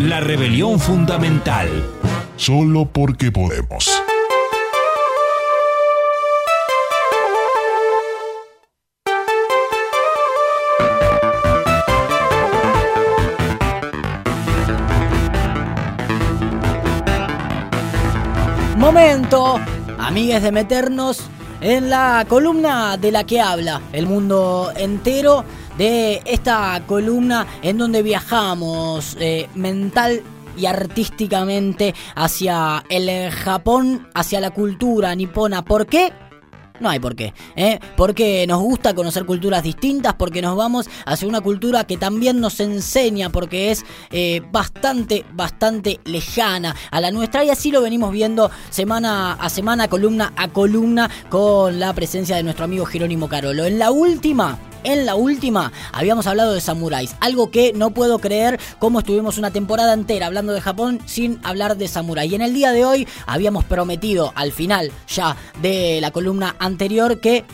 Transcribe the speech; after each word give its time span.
La 0.00 0.20
rebelión 0.20 0.80
fundamental. 0.80 1.68
Solo 2.36 2.86
porque 2.86 3.30
podemos. 3.30 3.90
Momento, 18.76 19.60
amigues, 19.98 20.42
de 20.42 20.52
meternos 20.52 21.30
en 21.64 21.88
la 21.88 22.26
columna 22.28 22.98
de 22.98 23.10
la 23.10 23.24
que 23.24 23.40
habla 23.40 23.80
el 23.92 24.06
mundo 24.06 24.70
entero, 24.76 25.44
de 25.78 26.20
esta 26.26 26.82
columna 26.86 27.46
en 27.62 27.78
donde 27.78 28.02
viajamos 28.02 29.16
eh, 29.18 29.48
mental 29.54 30.22
y 30.56 30.66
artísticamente 30.66 31.94
hacia 32.14 32.84
el 32.88 33.30
Japón, 33.30 34.08
hacia 34.14 34.40
la 34.40 34.50
cultura 34.50 35.14
nipona. 35.14 35.64
¿Por 35.64 35.86
qué? 35.86 36.12
No 36.80 36.88
hay 36.88 36.98
por 36.98 37.14
qué, 37.14 37.32
¿eh? 37.54 37.78
Porque 37.96 38.44
nos 38.48 38.60
gusta 38.60 38.94
conocer 38.94 39.24
culturas 39.24 39.62
distintas, 39.62 40.14
porque 40.14 40.42
nos 40.42 40.56
vamos 40.56 40.90
hacia 41.06 41.28
una 41.28 41.40
cultura 41.40 41.84
que 41.84 41.96
también 41.96 42.40
nos 42.40 42.58
enseña, 42.58 43.30
porque 43.30 43.70
es 43.70 43.84
eh, 44.10 44.42
bastante, 44.50 45.24
bastante 45.34 46.00
lejana 46.04 46.74
a 46.90 47.00
la 47.00 47.12
nuestra 47.12 47.44
y 47.44 47.50
así 47.50 47.70
lo 47.70 47.80
venimos 47.80 48.10
viendo 48.10 48.50
semana 48.70 49.34
a 49.34 49.48
semana, 49.50 49.86
columna 49.86 50.32
a 50.36 50.48
columna, 50.48 51.08
con 51.28 51.78
la 51.78 51.92
presencia 51.92 52.34
de 52.34 52.42
nuestro 52.42 52.64
amigo 52.64 52.84
Jerónimo 52.86 53.28
Carolo. 53.28 53.64
En 53.66 53.78
la 53.78 53.92
última 53.92 54.58
en 54.84 55.06
la 55.06 55.16
última 55.16 55.72
habíamos 55.92 56.26
hablado 56.26 56.52
de 56.52 56.60
samuráis, 56.60 57.16
algo 57.20 57.50
que 57.50 57.72
no 57.74 57.90
puedo 57.90 58.18
creer 58.18 58.60
cómo 58.78 59.00
estuvimos 59.00 59.38
una 59.38 59.50
temporada 59.50 59.92
entera 59.92 60.26
hablando 60.26 60.52
de 60.52 60.60
Japón 60.60 61.00
sin 61.06 61.40
hablar 61.42 61.76
de 61.76 61.88
samurái. 61.88 62.30
Y 62.30 62.34
en 62.36 62.42
el 62.42 62.54
día 62.54 62.72
de 62.72 62.84
hoy 62.84 63.08
habíamos 63.26 63.64
prometido 63.64 64.32
al 64.36 64.52
final 64.52 64.92
ya 65.08 65.36
de 65.60 65.98
la 66.00 66.10
columna 66.10 66.54
anterior 66.58 67.20
que 67.20 67.44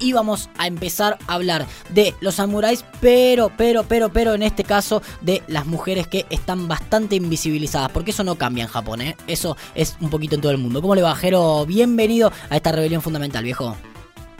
íbamos 0.00 0.50
a 0.58 0.66
empezar 0.66 1.18
a 1.26 1.34
hablar 1.34 1.66
de 1.90 2.14
los 2.20 2.34
samuráis, 2.34 2.84
pero, 3.00 3.52
pero, 3.56 3.84
pero, 3.84 4.12
pero 4.12 4.34
en 4.34 4.42
este 4.42 4.64
caso 4.64 5.02
de 5.20 5.42
las 5.46 5.66
mujeres 5.66 6.06
que 6.08 6.26
están 6.28 6.68
bastante 6.68 7.16
invisibilizadas, 7.16 7.90
porque 7.92 8.10
eso 8.10 8.24
no 8.24 8.34
cambia 8.34 8.64
en 8.64 8.70
Japón, 8.70 9.00
¿eh? 9.00 9.16
eso 9.26 9.56
es 9.74 9.96
un 10.00 10.10
poquito 10.10 10.34
en 10.34 10.40
todo 10.40 10.52
el 10.52 10.58
mundo. 10.58 10.82
¿Cómo 10.82 10.94
le 10.94 11.02
va, 11.02 11.14
Jero? 11.14 11.64
Bienvenido 11.66 12.32
a 12.50 12.56
esta 12.56 12.72
rebelión 12.72 13.02
fundamental, 13.02 13.44
viejo. 13.44 13.76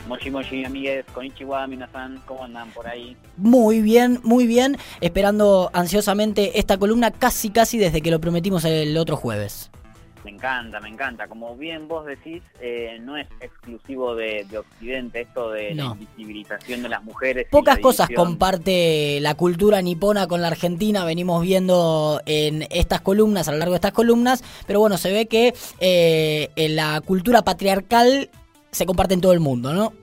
Moshi 0.07 0.29
Moshi, 0.31 0.65
amigues, 0.65 1.05
konnichiwa, 1.13 1.65
minasan, 1.67 2.21
¿cómo 2.25 2.43
andan 2.43 2.69
por 2.71 2.87
ahí? 2.87 3.15
Muy 3.37 3.81
bien, 3.81 4.19
muy 4.23 4.45
bien, 4.47 4.77
esperando 5.01 5.69
ansiosamente 5.73 6.59
esta 6.59 6.77
columna 6.77 7.11
casi 7.11 7.49
casi 7.49 7.77
desde 7.77 8.01
que 8.01 8.11
lo 8.11 8.19
prometimos 8.19 8.65
el 8.65 8.97
otro 8.97 9.15
jueves. 9.15 9.71
Me 10.23 10.31
encanta, 10.31 10.79
me 10.79 10.87
encanta. 10.87 11.27
Como 11.27 11.55
bien 11.57 11.87
vos 11.87 12.05
decís, 12.05 12.41
eh, 12.61 12.97
no 13.01 13.17
es 13.17 13.27
exclusivo 13.41 14.15
de, 14.15 14.45
Occidente 14.57 15.21
esto 15.21 15.51
de 15.51 15.75
la 15.75 15.85
invisibilización 15.85 16.83
de 16.83 16.89
las 16.89 17.03
mujeres. 17.03 17.47
Pocas 17.51 17.79
cosas 17.79 18.09
comparte 18.15 19.19
la 19.19 19.35
cultura 19.35 19.81
nipona 19.81 20.27
con 20.27 20.41
la 20.41 20.47
Argentina, 20.47 21.03
venimos 21.03 21.41
viendo 21.41 22.21
en 22.25 22.65
estas 22.69 23.01
columnas, 23.01 23.47
a 23.47 23.51
lo 23.51 23.57
largo 23.57 23.73
de 23.73 23.77
estas 23.77 23.91
columnas, 23.91 24.43
pero 24.65 24.79
bueno, 24.79 24.97
se 24.97 25.11
ve 25.11 25.25
que 25.25 25.53
eh, 25.79 26.49
en 26.55 26.75
la 26.77 27.01
cultura 27.01 27.41
patriarcal 27.41 28.29
se 28.73 28.85
comparte 28.85 29.13
en 29.13 29.21
todo 29.21 29.33
el 29.33 29.39
mundo, 29.39 29.73
¿no? 29.73 29.93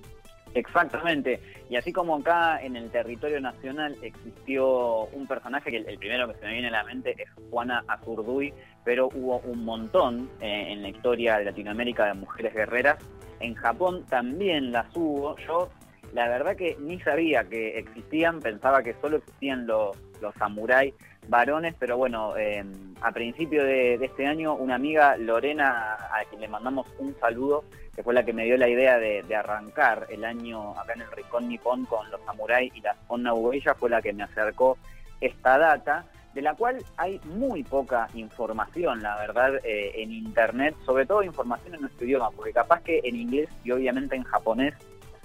Exactamente. 0.55 1.41
Y 1.69 1.77
así 1.77 1.93
como 1.93 2.17
acá 2.17 2.61
en 2.61 2.75
el 2.77 2.91
territorio 2.91 3.41
nacional 3.41 3.97
existió 4.03 5.05
un 5.07 5.27
personaje 5.27 5.71
que 5.71 5.77
el, 5.77 5.99
primero 5.99 6.27
que 6.27 6.39
se 6.39 6.47
me 6.47 6.53
viene 6.55 6.69
a 6.69 6.73
la 6.73 6.85
mente 6.85 7.15
es 7.17 7.29
Juana 7.51 7.85
Azurduy, 7.87 8.53
pero 8.85 9.09
hubo 9.15 9.39
un 9.41 9.65
montón 9.65 10.29
eh, 10.41 10.67
en 10.71 10.83
la 10.83 10.89
historia 10.89 11.39
de 11.39 11.45
Latinoamérica 11.45 12.07
de 12.07 12.15
mujeres 12.15 12.55
guerreras. 12.55 12.99
En 13.39 13.55
Japón 13.55 14.05
también 14.09 14.73
las 14.73 14.87
hubo. 14.97 15.37
Yo 15.39 15.71
la 16.13 16.29
verdad 16.29 16.57
que 16.57 16.77
ni 16.81 17.01
sabía 17.01 17.45
que 17.45 17.79
existían, 17.79 18.41
pensaba 18.41 18.83
que 18.83 18.95
solo 19.01 19.19
existían 19.19 19.67
los, 19.67 19.97
los 20.21 20.35
samuráis 20.35 20.95
varones, 21.29 21.75
pero 21.79 21.97
bueno, 21.97 22.37
eh, 22.37 22.65
a 23.01 23.13
principio 23.13 23.65
de, 23.65 23.95
este 23.95 24.27
año 24.27 24.55
una 24.55 24.75
amiga, 24.75 25.17
Lorena, 25.17 25.95
a 25.95 26.25
quien 26.29 26.41
le 26.41 26.49
mandamos 26.49 26.87
un 26.99 27.15
saludo, 27.21 27.65
que 27.95 28.03
fue 28.03 28.15
la 28.15 28.25
que 28.25 28.33
me 28.33 28.45
dio 28.45 28.57
la 28.57 28.69
idea 28.69 28.99
de, 28.99 29.25
arrancar 29.35 30.07
el 30.11 30.25
año 30.25 30.73
acá 30.79 30.95
en 30.95 31.03
el 31.03 31.11
Rincón 31.13 31.49
Nippon 31.49 31.85
con 31.87 32.11
los 32.11 32.21
samuráis 32.23 32.75
y 32.75 32.81
las 32.81 32.97
Onna 33.09 33.33
fue 33.79 33.91
la 33.91 34.03
que 34.03 34.13
me 34.13 34.25
acercó 34.25 34.77
esta 35.21 35.59
data, 35.59 36.05
de 36.35 36.43
la 36.43 36.55
cual 36.55 36.79
hay 36.97 37.21
muy 37.25 37.63
poca 37.65 38.09
información, 38.15 39.03
la 39.03 39.17
verdad, 39.17 39.57
eh, 39.65 39.93
en 39.97 40.13
Internet, 40.13 40.77
sobre 40.85 41.05
todo 41.07 41.23
información 41.23 41.75
en 41.75 41.83
nuestro 41.83 42.07
idioma, 42.07 42.31
porque 42.31 42.53
capaz 42.53 42.83
que 42.83 43.01
en 43.03 43.17
inglés 43.17 43.49
y 43.65 43.73
obviamente 43.73 44.17
en 44.17 44.23
japonés 44.23 44.75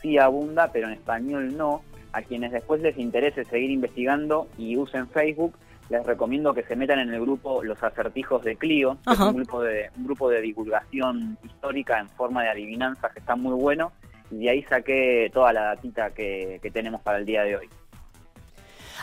sí 0.06 0.18
abunda, 0.20 0.70
pero 0.72 0.88
en 0.88 0.94
español 0.94 1.58
no. 1.58 1.82
A 2.14 2.22
quienes 2.22 2.52
después 2.52 2.82
les 2.82 2.98
interese 2.98 3.44
seguir 3.44 3.72
investigando 3.72 4.48
y 4.58 4.78
usen 4.78 5.08
Facebook, 5.10 5.54
les 5.90 6.06
recomiendo 6.06 6.54
que 6.54 6.64
se 6.64 6.76
metan 6.76 7.00
en 7.00 7.14
el 7.14 7.20
grupo 7.20 7.62
Los 7.64 7.82
Acertijos 7.84 8.44
de 8.44 8.56
Clio, 8.56 8.98
que 9.06 9.14
es 9.14 9.20
un 9.20 9.36
grupo 9.36 9.62
de, 9.62 9.90
un 9.98 10.06
grupo 10.06 10.30
de 10.30 10.42
divulgación 10.42 11.38
histórica 11.44 12.00
en 12.00 12.08
forma 12.10 12.44
de 12.44 12.50
adivinanzas 12.50 13.12
que 13.12 13.20
está 13.20 13.36
muy 13.36 13.54
bueno, 13.54 13.92
y 14.32 14.38
de 14.38 14.50
ahí 14.50 14.64
saqué 14.64 15.30
toda 15.34 15.52
la 15.52 15.64
datita 15.64 16.12
que, 16.12 16.60
que 16.62 16.72
tenemos 16.72 17.02
para 17.02 17.18
el 17.18 17.26
día 17.26 17.44
de 17.44 17.58
hoy. 17.58 17.70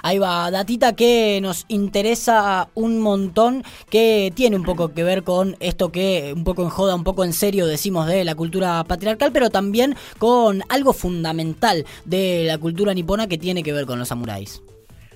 Ahí 0.03 0.19
va, 0.19 0.51
datita 0.51 0.95
que 0.95 1.39
nos 1.41 1.65
interesa 1.69 2.69
un 2.75 3.01
montón, 3.01 3.63
que 3.89 4.33
tiene 4.35 4.57
un 4.57 4.65
poco 4.65 4.93
que 4.93 5.05
ver 5.05 5.23
con 5.23 5.57
esto 5.61 5.93
que 5.93 6.33
un 6.35 6.45
poco 6.45 6.63
en 6.63 6.71
joda, 6.71 6.95
un 6.95 7.05
poco 7.05 7.25
en 7.25 7.33
serio 7.33 7.67
decimos 7.67 8.07
de 8.07 8.25
la 8.25 8.35
cultura 8.35 8.83
patriarcal, 8.85 9.31
pero 9.33 9.49
también 9.51 9.95
con 10.19 10.63
algo 10.69 10.93
fundamental 10.93 11.85
de 12.05 12.45
la 12.47 12.59
cultura 12.59 12.95
nipona 12.95 13.29
que 13.29 13.39
tiene 13.39 13.63
que 13.63 13.73
ver 13.73 13.87
con 13.87 13.99
los 13.99 14.09
samuráis. 14.09 14.63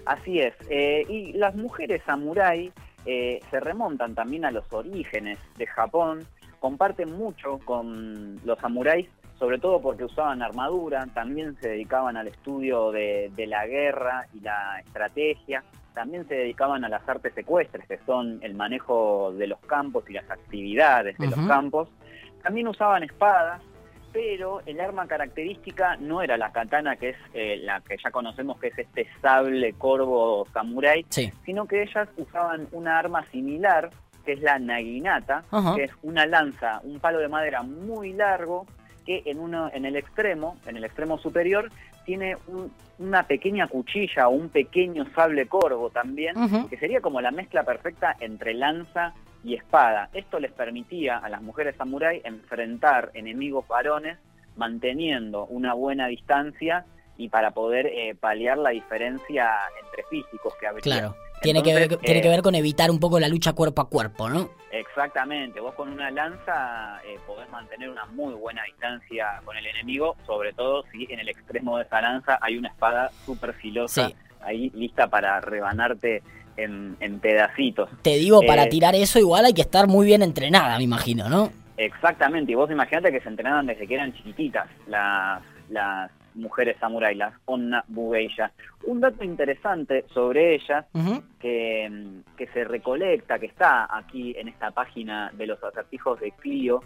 Así 0.05 0.39
es. 0.39 0.55
Eh, 0.71 1.05
y 1.09 1.33
las 1.33 1.57
mujeres 1.57 2.01
samurái 2.07 2.73
eh, 3.07 3.41
se 3.51 3.61
remontan 3.61 4.15
también 4.15 4.45
a 4.45 4.51
los 4.51 4.65
orígenes 4.73 5.39
de 5.59 5.67
Japón, 5.67 6.25
comparten 6.61 7.13
mucho 7.13 7.59
con 7.65 8.41
los 8.45 8.59
samuráis, 8.61 9.09
sobre 9.39 9.59
todo 9.59 9.81
porque 9.81 10.05
usaban 10.05 10.43
armadura, 10.43 11.07
también 11.13 11.57
se 11.61 11.69
dedicaban 11.69 12.17
al 12.17 12.29
estudio 12.29 12.91
de, 12.91 13.31
la 13.37 13.67
guerra 13.67 14.27
y 14.33 14.41
la 14.41 14.81
estrategia, 14.81 15.63
también 15.95 16.27
se 16.27 16.35
dedicaban 16.35 16.85
a 16.85 16.89
las 16.89 17.07
artes 17.09 17.35
secuestres, 17.35 17.87
que 17.87 17.99
son 18.07 18.39
el 18.43 18.55
manejo 18.55 19.33
de 19.33 19.47
los 19.47 19.61
campos 19.61 20.05
y 20.09 20.15
las 20.15 20.31
actividades 20.31 21.17
de 21.19 21.27
los 21.27 21.47
campos. 21.47 21.89
También 22.43 22.69
usaban 22.69 23.03
espadas, 23.03 23.63
pero 24.13 24.61
el 24.65 24.81
arma 24.81 25.07
característica 25.07 25.97
no 25.97 26.23
era 26.23 26.37
la 26.37 26.53
katana, 26.53 26.97
que 26.97 27.11
es 27.11 27.17
eh, 27.35 27.59
la 27.63 27.81
que 27.81 27.97
ya 28.03 28.11
conocemos, 28.11 28.59
que 28.59 28.69
es 28.69 28.79
este 28.79 29.07
sable 29.21 29.75
corvo 29.75 30.47
samurai, 30.53 31.05
sino 31.45 31.67
que 31.67 31.83
ellas 31.83 32.09
usaban 32.17 32.69
una 32.73 32.99
arma 32.99 33.25
similar, 33.31 33.91
que 34.25 34.33
es 34.33 34.41
la 34.41 34.59
naginata, 34.59 35.45
que 35.77 35.85
es 35.85 35.93
una 36.03 36.27
lanza, 36.27 36.81
un 36.83 36.99
palo 36.99 37.19
de 37.19 37.29
madera 37.29 37.63
muy 37.63 38.13
largo, 38.13 38.67
que 39.07 39.23
en, 39.25 39.39
uno, 39.39 39.71
en 39.73 39.85
el 39.85 39.97
extremo, 39.97 40.57
en 40.67 40.77
el 40.77 40.85
extremo 40.85 41.19
superior, 41.19 41.71
tiene 42.05 42.37
una 42.99 43.23
pequeña 43.25 43.67
cuchilla 43.69 44.29
o 44.29 44.33
un 44.33 44.49
pequeño 44.49 45.07
sable 45.15 45.47
corvo 45.47 45.91
también, 45.91 46.35
que 46.69 46.77
sería 46.77 47.01
como 47.01 47.21
la 47.21 47.31
mezcla 47.31 47.63
perfecta 47.63 48.17
entre 48.21 48.55
lanza 48.55 49.15
y 49.45 49.55
espada. 49.55 50.11
Esto 50.13 50.41
les 50.41 50.53
permitía 50.53 51.19
a 51.19 51.29
las 51.29 51.41
mujeres 51.41 51.77
samurái 51.77 52.21
enfrentar 52.25 53.11
enemigos 53.15 53.67
varones 53.69 54.19
manteniendo 54.57 55.47
una 55.47 55.75
buena 55.75 56.09
distancia 56.09 56.85
y 57.17 57.29
para 57.29 57.53
poder 57.53 57.87
eh, 57.87 58.15
paliar 58.19 58.59
la 58.59 58.71
diferencia 58.71 59.51
entre 59.83 60.03
físicos 60.11 60.55
que 60.61 60.67
habría. 60.67 60.83
Claro, 60.83 61.17
tiene, 61.43 61.63
que 61.63 61.75
ver, 61.75 61.97
tiene 61.99 62.21
que 62.21 62.29
ver 62.29 62.43
con 62.43 62.55
evitar 62.55 62.91
un 62.91 62.99
poco 62.99 63.21
la 63.21 63.29
lucha 63.29 63.53
cuerpo 63.53 63.83
a 63.83 63.89
cuerpo, 63.89 64.29
¿no? 64.29 64.51
Exactamente, 64.97 65.61
vos 65.61 65.75
con 65.75 65.93
una 65.93 66.11
lanza 66.11 67.03
eh, 67.05 67.19
podés 67.27 67.51
mantener 67.51 67.91
una 67.91 68.07
muy 68.07 68.33
buena 68.33 68.63
distancia 68.65 69.43
con 69.45 69.55
el 69.55 69.67
enemigo, 69.67 70.17
sobre 70.27 70.55
todo 70.55 70.85
si 70.91 71.07
en 71.11 71.21
el 71.21 71.29
extremo 71.29 71.77
de 71.77 71.85
esa 71.85 72.01
lanza 72.01 72.39
hay 72.41 72.57
una 72.57 72.69
espada 72.69 73.11
súper 73.27 73.53
filosa 73.53 74.11
ahí 74.41 74.71
lista 74.75 75.07
para 75.09 75.39
rebanarte 75.43 76.23
en, 76.57 76.97
pedacitos. 77.21 77.91
Te 78.01 78.17
digo, 78.17 78.41
para 78.47 78.63
eh, 78.63 78.69
tirar 78.71 78.95
eso 78.95 79.19
igual 79.19 79.45
hay 79.45 79.53
que 79.53 79.61
estar 79.61 79.87
muy 79.87 80.07
bien 80.07 80.23
entrenada, 80.23 80.79
me 80.79 80.85
imagino, 80.85 81.29
¿no? 81.29 81.51
Exactamente, 81.77 82.53
y 82.53 82.55
vos 82.55 82.71
imaginate 82.71 83.13
que 83.13 83.21
se 83.21 83.29
entrenaban 83.29 83.67
desde 83.67 83.87
que 83.87 83.97
eran 83.97 84.15
chiquititas 84.15 84.67
las, 84.87 85.43
las 85.69 86.11
mujeres 86.37 86.77
samurai, 86.79 87.15
las 87.15 87.35
Onna 87.47 87.85
Bugeisha. 87.89 88.53
Un 88.85 89.01
dato 89.01 89.25
interesante 89.25 90.05
sobre 90.13 90.55
ellas 90.55 90.87
que, 91.41 92.21
que, 92.37 92.47
se 92.49 92.65
recolecta, 92.65 93.39
que 93.39 93.47
está 93.47 93.89
aquí 93.91 94.35
en 94.39 94.49
esta 94.49 94.71
página 94.71 95.31
de 95.35 95.47
los 95.47 95.63
acertijos 95.63 96.21
de 96.21 96.31
Clio, 96.33 96.81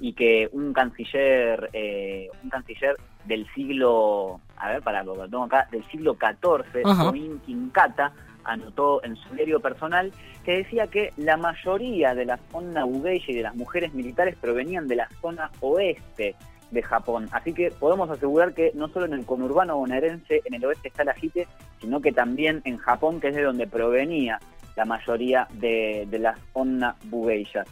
y 0.00 0.12
que 0.12 0.48
un 0.52 0.72
canciller, 0.72 1.70
eh, 1.72 2.28
un 2.42 2.50
canciller 2.50 2.96
del 3.24 3.46
siglo, 3.54 4.40
a 4.56 4.68
ver, 4.70 4.82
para 4.82 5.02
lo 5.02 5.14
tengo 5.28 5.44
acá, 5.44 5.68
del 5.70 5.84
siglo 5.88 6.16
XIV, 6.16 6.82
Koin 6.82 7.40
Kinkata, 7.40 8.12
anotó 8.44 9.02
en 9.02 9.16
su 9.16 9.34
diario 9.34 9.60
personal 9.60 10.12
que 10.44 10.58
decía 10.58 10.86
que 10.86 11.12
la 11.16 11.36
mayoría 11.36 12.14
de 12.14 12.24
la 12.24 12.38
zona 12.52 12.84
Bugeisha 12.84 13.32
y 13.32 13.34
de 13.34 13.42
las 13.42 13.56
mujeres 13.56 13.92
militares 13.92 14.36
provenían 14.40 14.86
de 14.86 14.96
la 14.96 15.08
zona 15.20 15.50
oeste 15.60 16.36
de 16.70 16.82
Japón. 16.82 17.28
Así 17.32 17.52
que 17.52 17.70
podemos 17.70 18.10
asegurar 18.10 18.54
que 18.54 18.72
no 18.74 18.88
solo 18.88 19.06
en 19.06 19.12
el 19.12 19.24
conurbano 19.24 19.76
bonaerense, 19.76 20.42
en 20.44 20.54
el 20.54 20.64
oeste 20.64 20.88
está 20.88 21.04
la 21.04 21.14
JITE, 21.14 21.46
sino 21.80 22.00
que 22.00 22.12
también 22.12 22.62
en 22.64 22.78
Japón, 22.78 23.20
que 23.20 23.28
es 23.28 23.36
de 23.36 23.42
donde 23.42 23.66
provenía 23.66 24.38
la 24.76 24.84
mayoría 24.84 25.48
de, 25.52 26.06
las 26.18 26.38
Onna 26.52 26.96
Bugeishas. 27.04 27.66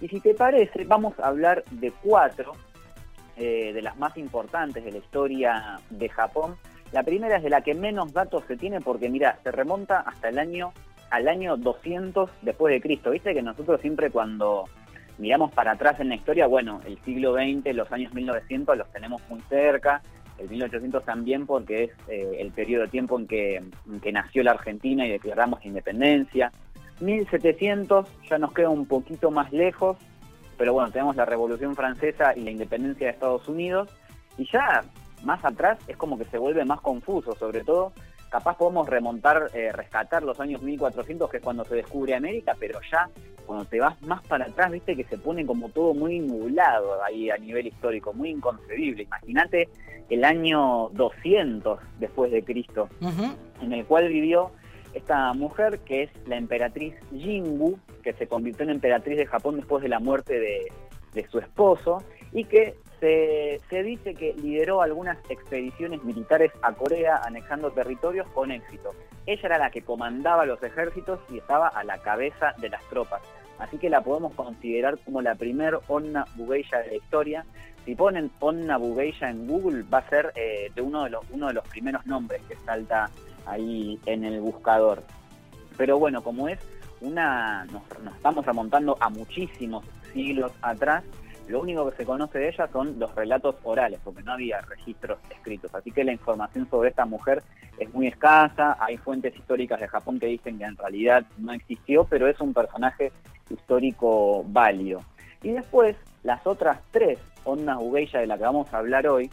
Y 0.00 0.08
si 0.08 0.20
te 0.20 0.34
parece, 0.34 0.84
vamos 0.84 1.18
a 1.18 1.28
hablar 1.28 1.64
de 1.70 1.92
cuatro 2.02 2.52
eh, 3.36 3.72
de 3.72 3.82
las 3.82 3.96
más 3.98 4.16
importantes 4.16 4.84
de 4.84 4.92
la 4.92 4.98
historia 4.98 5.80
de 5.90 6.08
Japón. 6.08 6.56
La 6.92 7.02
primera 7.02 7.36
es 7.36 7.42
de 7.42 7.50
la 7.50 7.62
que 7.62 7.74
menos 7.74 8.12
datos 8.12 8.44
se 8.46 8.56
tiene 8.56 8.80
porque, 8.80 9.08
mira, 9.08 9.38
se 9.42 9.50
remonta 9.50 10.00
hasta 10.00 10.28
el 10.28 10.38
año 10.38 10.72
al 11.10 11.26
año 11.26 11.56
200 11.56 12.30
después 12.42 12.72
de 12.72 12.80
Cristo. 12.80 13.10
Viste 13.10 13.34
que 13.34 13.42
nosotros 13.42 13.80
siempre 13.80 14.10
cuando 14.10 14.64
miramos 15.20 15.52
para 15.52 15.72
atrás 15.72 16.00
en 16.00 16.08
la 16.08 16.14
historia, 16.16 16.46
bueno, 16.46 16.80
el 16.86 16.98
siglo 17.04 17.34
XX, 17.34 17.74
los 17.74 17.92
años 17.92 18.12
1900 18.14 18.76
los 18.76 18.90
tenemos 18.90 19.22
muy 19.28 19.40
cerca, 19.42 20.02
el 20.38 20.48
1800 20.48 21.04
también 21.04 21.46
porque 21.46 21.84
es 21.84 21.90
eh, 22.08 22.38
el 22.40 22.50
periodo 22.50 22.84
de 22.84 22.88
tiempo 22.88 23.18
en 23.18 23.26
que, 23.26 23.62
nació 24.12 24.42
la 24.42 24.52
Argentina 24.52 25.06
y 25.06 25.10
declaramos 25.10 25.64
independencia. 25.64 26.50
1700 27.00 28.08
ya 28.28 28.38
nos 28.38 28.52
queda 28.52 28.70
un 28.70 28.86
poquito 28.86 29.30
más 29.30 29.52
lejos, 29.52 29.98
pero 30.56 30.72
bueno, 30.72 30.90
tenemos 30.90 31.16
la 31.16 31.26
Revolución 31.26 31.76
Francesa 31.76 32.34
y 32.34 32.40
la 32.40 32.50
independencia 32.50 33.06
de 33.06 33.12
Estados 33.12 33.46
Unidos, 33.48 33.94
y 34.38 34.50
ya 34.50 34.82
más 35.22 35.44
atrás 35.44 35.78
es 35.86 35.98
como 35.98 36.18
que 36.18 36.24
se 36.24 36.38
vuelve 36.38 36.64
más 36.64 36.80
confuso, 36.80 37.34
sobre 37.36 37.62
todo 37.62 37.92
capaz 38.30 38.56
podemos 38.56 38.88
remontar, 38.88 39.50
eh, 39.54 39.72
rescatar 39.72 40.22
los 40.22 40.38
años 40.40 40.62
1400, 40.62 41.28
que 41.30 41.38
es 41.38 41.42
cuando 41.42 41.64
se 41.64 41.74
descubre 41.74 42.14
América, 42.14 42.56
pero 42.58 42.80
ya 42.90 43.10
cuando 43.44 43.64
te 43.64 43.80
vas 43.80 44.00
más 44.02 44.22
para 44.26 44.46
atrás, 44.46 44.70
viste 44.70 44.96
que 44.96 45.04
se 45.04 45.18
pone 45.18 45.44
como 45.44 45.68
todo 45.70 45.92
muy 45.92 46.20
nublado 46.20 47.02
ahí 47.02 47.30
a 47.30 47.36
nivel 47.36 47.66
histórico, 47.66 48.12
muy 48.12 48.30
inconcebible. 48.30 49.02
Imagínate 49.02 49.68
el 50.08 50.24
año 50.24 50.88
200 50.92 51.80
después 51.98 52.30
de 52.30 52.44
Cristo, 52.44 52.88
en 53.60 53.72
el 53.72 53.84
cual 53.84 54.08
vivió 54.08 54.52
esta 54.94 55.32
mujer 55.34 55.80
que 55.80 56.04
es 56.04 56.10
la 56.26 56.36
emperatriz 56.36 56.94
Jingu, 57.12 57.78
que 58.02 58.12
se 58.12 58.28
convirtió 58.28 58.64
en 58.64 58.70
emperatriz 58.70 59.16
de 59.16 59.26
Japón 59.26 59.56
después 59.56 59.82
de 59.82 59.88
la 59.88 59.98
muerte 59.98 60.38
de, 60.38 60.72
de 61.12 61.28
su 61.28 61.38
esposo 61.38 62.02
y 62.32 62.44
que 62.44 62.76
se, 63.00 63.82
dice 63.82 64.14
que 64.14 64.34
lideró 64.34 64.82
algunas 64.82 65.18
expediciones 65.30 66.04
militares 66.04 66.52
a 66.62 66.72
Corea 66.72 67.20
anexando 67.24 67.70
territorios 67.70 68.28
con 68.28 68.50
éxito. 68.50 68.90
Ella 69.26 69.42
era 69.44 69.58
la 69.58 69.70
que 69.70 69.82
comandaba 69.82 70.44
los 70.44 70.62
ejércitos 70.62 71.20
y 71.30 71.38
estaba 71.38 71.68
a 71.68 71.82
la 71.84 71.98
cabeza 71.98 72.54
de 72.58 72.68
las 72.68 72.82
tropas. 72.88 73.22
Así 73.58 73.78
que 73.78 73.90
la 73.90 74.02
podemos 74.02 74.34
considerar 74.34 74.98
como 74.98 75.20
la 75.20 75.34
primer 75.34 75.78
Onna 75.88 76.24
Bugeisha 76.36 76.78
de 76.78 76.86
la 76.88 76.94
historia. 76.94 77.44
Si 77.84 77.94
ponen 77.94 78.30
Onna 78.40 78.76
Bugeisha 78.76 79.30
en 79.30 79.46
Google 79.46 79.84
va 79.92 79.98
a 79.98 80.08
ser 80.08 80.32
eh, 80.34 80.70
de 80.74 80.82
uno 80.82 81.04
de, 81.04 81.10
los, 81.10 81.24
uno 81.30 81.48
de 81.48 81.54
los 81.54 81.68
primeros 81.68 82.06
nombres 82.06 82.42
que 82.48 82.56
salta 82.56 83.10
ahí 83.46 83.98
en 84.06 84.24
el 84.24 84.40
buscador. 84.40 85.02
Pero 85.76 85.98
bueno, 85.98 86.22
como 86.22 86.48
es 86.48 86.58
una, 87.00 87.64
nos 87.66 87.82
estamos 88.14 88.44
remontando 88.44 88.96
a 89.00 89.08
muchísimos 89.08 89.84
siglos 90.12 90.52
atrás, 90.62 91.04
lo 91.50 91.60
único 91.60 91.90
que 91.90 91.96
se 91.96 92.04
conoce 92.04 92.38
de 92.38 92.48
ella 92.48 92.68
son 92.72 92.98
los 92.98 93.14
relatos 93.14 93.56
orales, 93.64 94.00
porque 94.02 94.22
no 94.22 94.32
había 94.32 94.60
registros 94.62 95.18
escritos. 95.30 95.74
Así 95.74 95.90
que 95.90 96.04
la 96.04 96.12
información 96.12 96.68
sobre 96.70 96.90
esta 96.90 97.04
mujer 97.04 97.42
es 97.78 97.92
muy 97.92 98.06
escasa. 98.06 98.76
Hay 98.80 98.96
fuentes 98.96 99.36
históricas 99.36 99.80
de 99.80 99.88
Japón 99.88 100.18
que 100.18 100.26
dicen 100.26 100.58
que 100.58 100.64
en 100.64 100.76
realidad 100.76 101.26
no 101.38 101.52
existió, 101.52 102.04
pero 102.04 102.28
es 102.28 102.40
un 102.40 102.54
personaje 102.54 103.12
histórico 103.50 104.44
válido. 104.46 105.02
Y 105.42 105.50
después, 105.50 105.96
las 106.22 106.46
otras 106.46 106.78
tres 106.90 107.18
ondas 107.44 107.78
Ugeisha 107.80 108.20
de 108.20 108.26
las 108.26 108.38
que 108.38 108.44
vamos 108.44 108.72
a 108.72 108.78
hablar 108.78 109.06
hoy, 109.08 109.30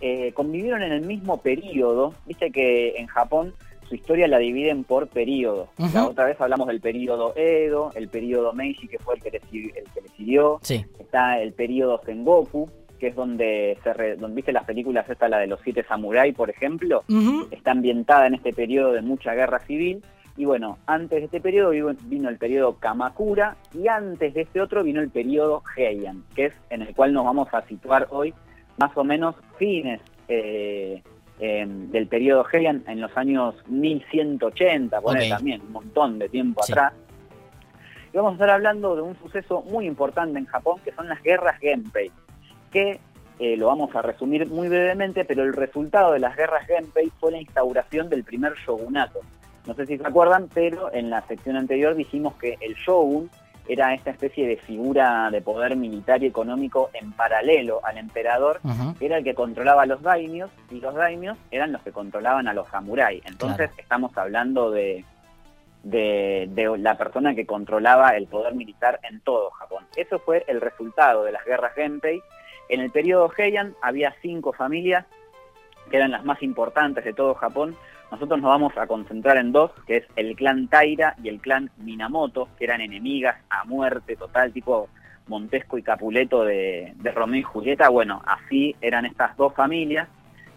eh, 0.00 0.32
convivieron 0.32 0.82
en 0.82 0.92
el 0.92 1.02
mismo 1.02 1.40
periodo. 1.40 2.14
Viste 2.26 2.50
que 2.50 2.96
en 2.96 3.06
Japón 3.06 3.54
su 3.90 3.96
historia 3.96 4.28
la 4.28 4.38
dividen 4.38 4.84
por 4.84 5.08
periodos. 5.08 5.68
Uh 5.76 5.86
-huh. 5.86 5.94
La 5.94 6.06
otra 6.06 6.24
vez 6.26 6.40
hablamos 6.40 6.68
del 6.68 6.80
periodo 6.80 7.34
Edo, 7.34 7.90
el 7.96 8.08
periodo 8.08 8.52
Meiji, 8.52 8.86
que 8.86 9.00
fue 9.00 9.16
el 9.16 9.20
que 9.20 9.32
le, 9.32 9.40
el 9.52 9.84
que 9.92 10.00
le 10.00 10.08
siguió. 10.16 10.60
Sí. 10.62 10.86
Está 11.00 11.40
el 11.40 11.52
periodo 11.52 12.00
Sengoku, 12.06 12.70
que 13.00 13.08
es 13.08 13.16
donde 13.16 13.76
se 13.82 13.92
re, 13.92 14.14
donde 14.14 14.36
viste 14.36 14.52
las 14.52 14.64
películas, 14.64 15.10
esta 15.10 15.28
la 15.28 15.38
de 15.38 15.48
los 15.48 15.60
siete 15.64 15.82
samuráis, 15.82 16.36
por 16.36 16.50
ejemplo, 16.50 17.02
uh 17.08 17.12
-huh. 17.12 17.48
está 17.50 17.72
ambientada 17.72 18.28
en 18.28 18.34
este 18.34 18.52
periodo 18.52 18.92
de 18.92 19.02
mucha 19.02 19.34
guerra 19.34 19.58
civil. 19.58 20.04
Y 20.36 20.44
bueno, 20.44 20.78
antes 20.86 21.18
de 21.18 21.24
este 21.24 21.40
periodo 21.40 21.70
vino 22.04 22.28
el 22.28 22.38
periodo 22.38 22.76
Kamakura 22.78 23.56
y 23.74 23.88
antes 23.88 24.32
de 24.34 24.42
este 24.42 24.60
otro 24.60 24.84
vino 24.84 25.00
el 25.00 25.10
periodo 25.10 25.64
Heian, 25.76 26.22
que 26.36 26.46
es 26.46 26.52
en 26.70 26.82
el 26.82 26.94
cual 26.94 27.12
nos 27.12 27.24
vamos 27.24 27.48
a 27.52 27.62
situar 27.66 28.06
hoy 28.10 28.32
más 28.78 28.96
o 28.96 29.02
menos 29.02 29.34
fines 29.58 30.00
eh, 30.28 31.02
eh, 31.40 31.64
del 31.66 32.06
periodo 32.06 32.44
Heian 32.52 32.84
en 32.86 33.00
los 33.00 33.16
años 33.16 33.54
1180, 33.66 35.00
por 35.00 35.16
okay. 35.16 35.30
también 35.30 35.62
un 35.62 35.72
montón 35.72 36.18
de 36.18 36.28
tiempo 36.28 36.62
sí. 36.62 36.72
atrás. 36.72 36.92
Y 38.12 38.16
vamos 38.16 38.32
a 38.32 38.34
estar 38.34 38.50
hablando 38.50 38.94
de 38.94 39.02
un 39.02 39.16
suceso 39.18 39.62
muy 39.62 39.86
importante 39.86 40.38
en 40.38 40.46
Japón, 40.46 40.80
que 40.84 40.92
son 40.92 41.08
las 41.08 41.22
guerras 41.22 41.58
Genpei, 41.60 42.10
que 42.70 43.00
eh, 43.38 43.56
lo 43.56 43.68
vamos 43.68 43.94
a 43.94 44.02
resumir 44.02 44.46
muy 44.48 44.68
brevemente, 44.68 45.24
pero 45.24 45.42
el 45.42 45.54
resultado 45.54 46.12
de 46.12 46.18
las 46.18 46.36
guerras 46.36 46.66
Genpei 46.66 47.10
fue 47.18 47.32
la 47.32 47.40
instauración 47.40 48.10
del 48.10 48.22
primer 48.22 48.54
shogunato. 48.54 49.20
No 49.66 49.74
sé 49.74 49.86
si 49.86 49.96
se 49.96 50.06
acuerdan, 50.06 50.48
pero 50.52 50.92
en 50.92 51.08
la 51.08 51.26
sección 51.26 51.56
anterior 51.56 51.94
dijimos 51.94 52.34
que 52.34 52.58
el 52.60 52.74
shogun 52.74 53.30
era 53.68 53.94
esta 53.94 54.10
especie 54.10 54.46
de 54.46 54.56
figura 54.56 55.30
de 55.30 55.40
poder 55.40 55.76
militar 55.76 56.22
y 56.22 56.26
económico 56.26 56.90
en 56.92 57.12
paralelo 57.12 57.80
al 57.84 57.98
emperador, 57.98 58.60
uh 58.62 58.68
-huh. 58.68 58.98
que 58.98 59.06
era 59.06 59.18
el 59.18 59.24
que 59.24 59.34
controlaba 59.34 59.82
a 59.82 59.86
los 59.86 60.02
daimios, 60.02 60.50
y 60.70 60.80
los 60.80 60.94
daimios 60.94 61.38
eran 61.50 61.72
los 61.72 61.82
que 61.82 61.92
controlaban 61.92 62.48
a 62.48 62.54
los 62.54 62.68
samuráis. 62.68 63.22
Entonces 63.26 63.68
claro. 63.68 63.82
estamos 63.82 64.16
hablando 64.18 64.70
de, 64.70 65.04
de, 65.82 66.48
de, 66.50 66.78
la 66.78 66.96
persona 66.96 67.34
que 67.34 67.46
controlaba 67.46 68.16
el 68.16 68.26
poder 68.26 68.54
militar 68.54 69.00
en 69.02 69.20
todo 69.20 69.50
Japón. 69.50 69.84
Eso 69.96 70.18
fue 70.18 70.44
el 70.48 70.60
resultado 70.60 71.24
de 71.24 71.32
las 71.32 71.44
guerras 71.44 71.74
Genpei. 71.74 72.20
En 72.68 72.80
el 72.80 72.90
periodo 72.90 73.30
Heian 73.36 73.74
había 73.82 74.14
cinco 74.22 74.52
familias, 74.52 75.06
que 75.90 75.96
eran 75.96 76.12
las 76.12 76.24
más 76.24 76.42
importantes 76.42 77.04
de 77.04 77.12
todo 77.12 77.34
Japón, 77.34 77.76
nosotros 78.10 78.40
nos 78.40 78.50
vamos 78.50 78.76
a 78.76 78.86
concentrar 78.86 79.36
en 79.36 79.52
dos, 79.52 79.70
que 79.86 79.98
es 79.98 80.04
el 80.16 80.34
clan 80.34 80.68
Taira 80.68 81.14
y 81.22 81.28
el 81.28 81.40
clan 81.40 81.70
Minamoto, 81.78 82.48
que 82.58 82.64
eran 82.64 82.80
enemigas 82.80 83.36
a 83.48 83.64
muerte 83.64 84.16
total, 84.16 84.52
tipo 84.52 84.88
Montesco 85.28 85.78
y 85.78 85.82
Capuleto 85.82 86.44
de, 86.44 86.92
de 86.96 87.10
Romeo 87.12 87.40
y 87.40 87.44
Julieta. 87.44 87.88
Bueno, 87.88 88.20
así 88.26 88.74
eran 88.80 89.06
estas 89.06 89.36
dos 89.36 89.54
familias. 89.54 90.08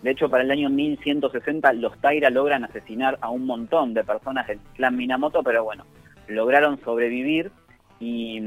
De 0.02 0.12
hecho, 0.12 0.30
para 0.30 0.44
el 0.44 0.52
año 0.52 0.70
1160 0.70 1.74
los 1.74 1.98
Taira 2.00 2.30
logran 2.30 2.66
asesinar 2.66 3.18
a 3.22 3.30
un 3.30 3.46
montón 3.46 3.94
de 3.94 4.04
personas 4.04 4.48
del 4.48 4.60
clan 4.76 4.98
Minamoto, 4.98 5.44
pero 5.44 5.64
bueno, 5.64 5.86
lograron 6.28 6.80
sobrevivir 6.84 7.52
y, 8.00 8.42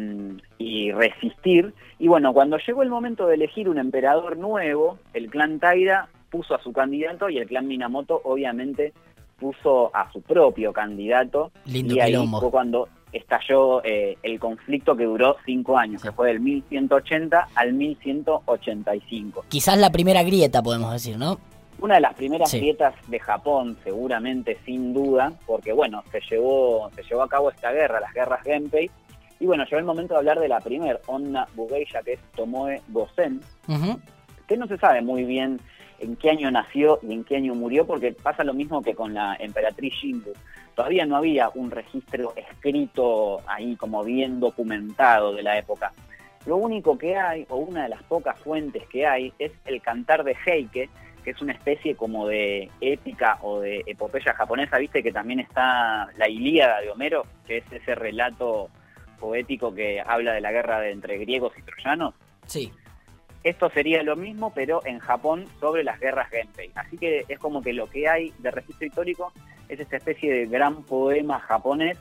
y, 0.58 0.92
resistir. 0.92 1.72
Y 1.98 2.08
bueno, 2.08 2.34
cuando 2.34 2.58
llegó 2.58 2.82
el 2.82 2.90
momento 2.90 3.26
de 3.26 3.36
elegir 3.36 3.68
un 3.68 3.78
emperador 3.78 4.36
nuevo, 4.36 4.98
el 5.14 5.30
clan 5.30 5.58
Taira 5.58 6.08
puso 6.30 6.54
a 6.54 6.62
su 6.62 6.72
candidato 6.72 7.30
y 7.30 7.38
el 7.38 7.46
clan 7.46 7.66
Minamoto 7.66 8.20
obviamente 8.24 8.92
puso 9.38 9.94
a 9.94 10.10
su 10.12 10.20
propio 10.22 10.72
candidato. 10.72 11.52
Lindo 11.66 11.94
y 11.94 12.00
ahí 12.00 12.12
quilombo. 12.12 12.40
fue 12.40 12.50
cuando 12.50 12.88
estalló 13.12 13.82
eh, 13.84 14.16
el 14.22 14.38
conflicto 14.38 14.96
que 14.96 15.04
duró 15.04 15.36
cinco 15.44 15.78
años, 15.78 16.02
que 16.02 16.12
fue 16.12 16.28
del 16.28 16.40
1180 16.40 17.48
al 17.54 17.72
1185. 17.72 19.44
Quizás 19.48 19.78
la 19.78 19.90
primera 19.90 20.22
grieta, 20.22 20.62
podemos 20.62 20.92
decir, 20.92 21.16
¿no? 21.16 21.38
Una 21.78 21.96
de 21.96 22.00
las 22.00 22.14
primeras 22.14 22.50
sí. 22.50 22.58
grietas 22.58 22.94
de 23.08 23.20
Japón, 23.20 23.76
seguramente, 23.84 24.58
sin 24.64 24.94
duda, 24.94 25.32
porque 25.46 25.72
bueno, 25.72 26.02
se 26.10 26.20
llevó, 26.30 26.90
se 26.94 27.02
llevó 27.02 27.22
a 27.22 27.28
cabo 27.28 27.50
esta 27.50 27.70
guerra, 27.70 28.00
las 28.00 28.14
guerras 28.14 28.42
Genpei, 28.42 28.90
y 29.38 29.46
bueno, 29.46 29.64
llegó 29.64 29.78
el 29.78 29.84
momento 29.84 30.14
de 30.14 30.18
hablar 30.18 30.40
de 30.40 30.48
la 30.48 30.60
primera 30.60 30.98
Onna 31.06 31.46
Bugeisha, 31.54 32.02
que 32.02 32.14
es 32.14 32.20
Tomoe 32.34 32.80
Gosen, 32.88 33.42
uh 33.68 33.72
-huh. 33.72 34.00
que 34.46 34.56
no 34.56 34.66
se 34.66 34.78
sabe 34.78 35.02
muy 35.02 35.24
bien 35.24 35.60
en 35.98 36.16
qué 36.16 36.30
año 36.30 36.50
nació 36.50 36.98
y 37.02 37.12
en 37.12 37.24
qué 37.24 37.36
año 37.36 37.54
murió, 37.54 37.86
porque 37.86 38.12
pasa 38.12 38.44
lo 38.44 38.54
mismo 38.54 38.82
que 38.82 38.94
con 38.94 39.14
la 39.14 39.36
emperatriz 39.38 39.94
Jingu. 39.94 40.32
Todavía 40.74 41.06
no 41.06 41.16
había 41.16 41.50
un 41.54 41.70
registro 41.70 42.34
escrito 42.36 43.40
ahí 43.46 43.76
como 43.76 44.04
bien 44.04 44.40
documentado 44.40 45.32
de 45.32 45.42
la 45.42 45.58
época. 45.58 45.92
Lo 46.44 46.56
único 46.56 46.96
que 46.96 47.16
hay, 47.16 47.46
o 47.48 47.56
una 47.56 47.84
de 47.84 47.88
las 47.88 48.02
pocas 48.04 48.38
fuentes 48.38 48.86
que 48.88 49.06
hay, 49.06 49.32
es 49.38 49.52
el 49.64 49.80
cantar 49.80 50.22
de 50.22 50.36
Heike, 50.46 50.88
que 51.24 51.30
es 51.30 51.42
una 51.42 51.54
especie 51.54 51.96
como 51.96 52.28
de 52.28 52.70
épica 52.80 53.38
o 53.42 53.58
de 53.58 53.82
epopeya 53.86 54.32
japonesa, 54.34 54.78
viste 54.78 55.02
que 55.02 55.10
también 55.10 55.40
está 55.40 56.08
la 56.16 56.28
Ilíada 56.28 56.80
de 56.80 56.90
Homero, 56.90 57.26
que 57.46 57.58
es 57.58 57.64
ese 57.72 57.96
relato 57.96 58.70
poético 59.18 59.74
que 59.74 60.00
habla 60.06 60.34
de 60.34 60.40
la 60.40 60.52
guerra 60.52 60.78
de 60.78 60.92
entre 60.92 61.18
griegos 61.18 61.52
y 61.58 61.62
troyanos. 61.62 62.14
Sí. 62.46 62.70
Esto 63.42 63.70
sería 63.70 64.02
lo 64.02 64.16
mismo, 64.16 64.52
pero 64.54 64.80
en 64.84 64.98
Japón 64.98 65.46
sobre 65.60 65.84
las 65.84 66.00
guerras 66.00 66.28
Genpei. 66.30 66.70
Así 66.74 66.96
que 66.96 67.24
es 67.28 67.38
como 67.38 67.62
que 67.62 67.72
lo 67.72 67.88
que 67.88 68.08
hay 68.08 68.32
de 68.38 68.50
registro 68.50 68.86
histórico 68.86 69.32
es 69.68 69.78
esta 69.78 69.96
especie 69.96 70.32
de 70.32 70.46
gran 70.46 70.82
poema 70.82 71.38
japonés 71.40 71.98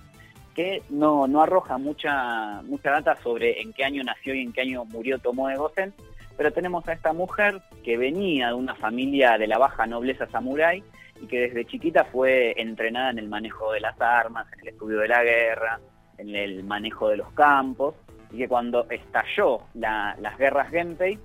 que 0.56 0.82
no, 0.90 1.28
no 1.28 1.42
arroja 1.42 1.78
mucha, 1.78 2.62
mucha 2.64 2.92
data 2.92 3.16
sobre 3.22 3.62
en 3.62 3.74
qué 3.74 3.84
año 3.84 4.02
nació 4.04 4.34
y 4.34 4.42
en 4.42 4.54
qué 4.54 4.62
año 4.62 4.86
murió 4.86 5.20
Tomoe 5.20 5.56
Gosen, 5.58 5.94
pero 6.38 6.52
tenemos 6.52 6.88
a 6.88 6.94
esta 6.94 7.14
mujer 7.14 7.62
que 7.84 7.98
venía 7.98 8.48
de 8.48 8.54
una 8.54 8.74
familia 8.74 9.38
de 9.38 9.48
la 9.48 9.58
baja 9.58 9.86
nobleza 9.86 10.28
samurái 10.28 10.84
y 11.22 11.28
que 11.28 11.42
desde 11.42 11.66
chiquita 11.66 12.06
fue 12.06 12.54
entrenada 12.60 13.12
en 13.12 13.20
el 13.20 13.28
manejo 13.28 13.72
de 13.74 13.82
las 13.82 14.00
armas, 14.00 14.48
en 14.54 14.62
el 14.62 14.68
estudio 14.70 15.00
de 15.00 15.08
la 15.10 15.24
guerra, 15.24 15.80
en 16.18 16.34
el 16.36 16.64
manejo 16.64 17.10
de 17.10 17.18
los 17.18 17.32
campos, 17.34 17.96
y 18.36 18.40
que 18.40 18.48
cuando 18.50 18.86
estalló 18.90 19.62
las 19.74 20.38
guerras 20.38 20.70
Genpei, 20.70 21.18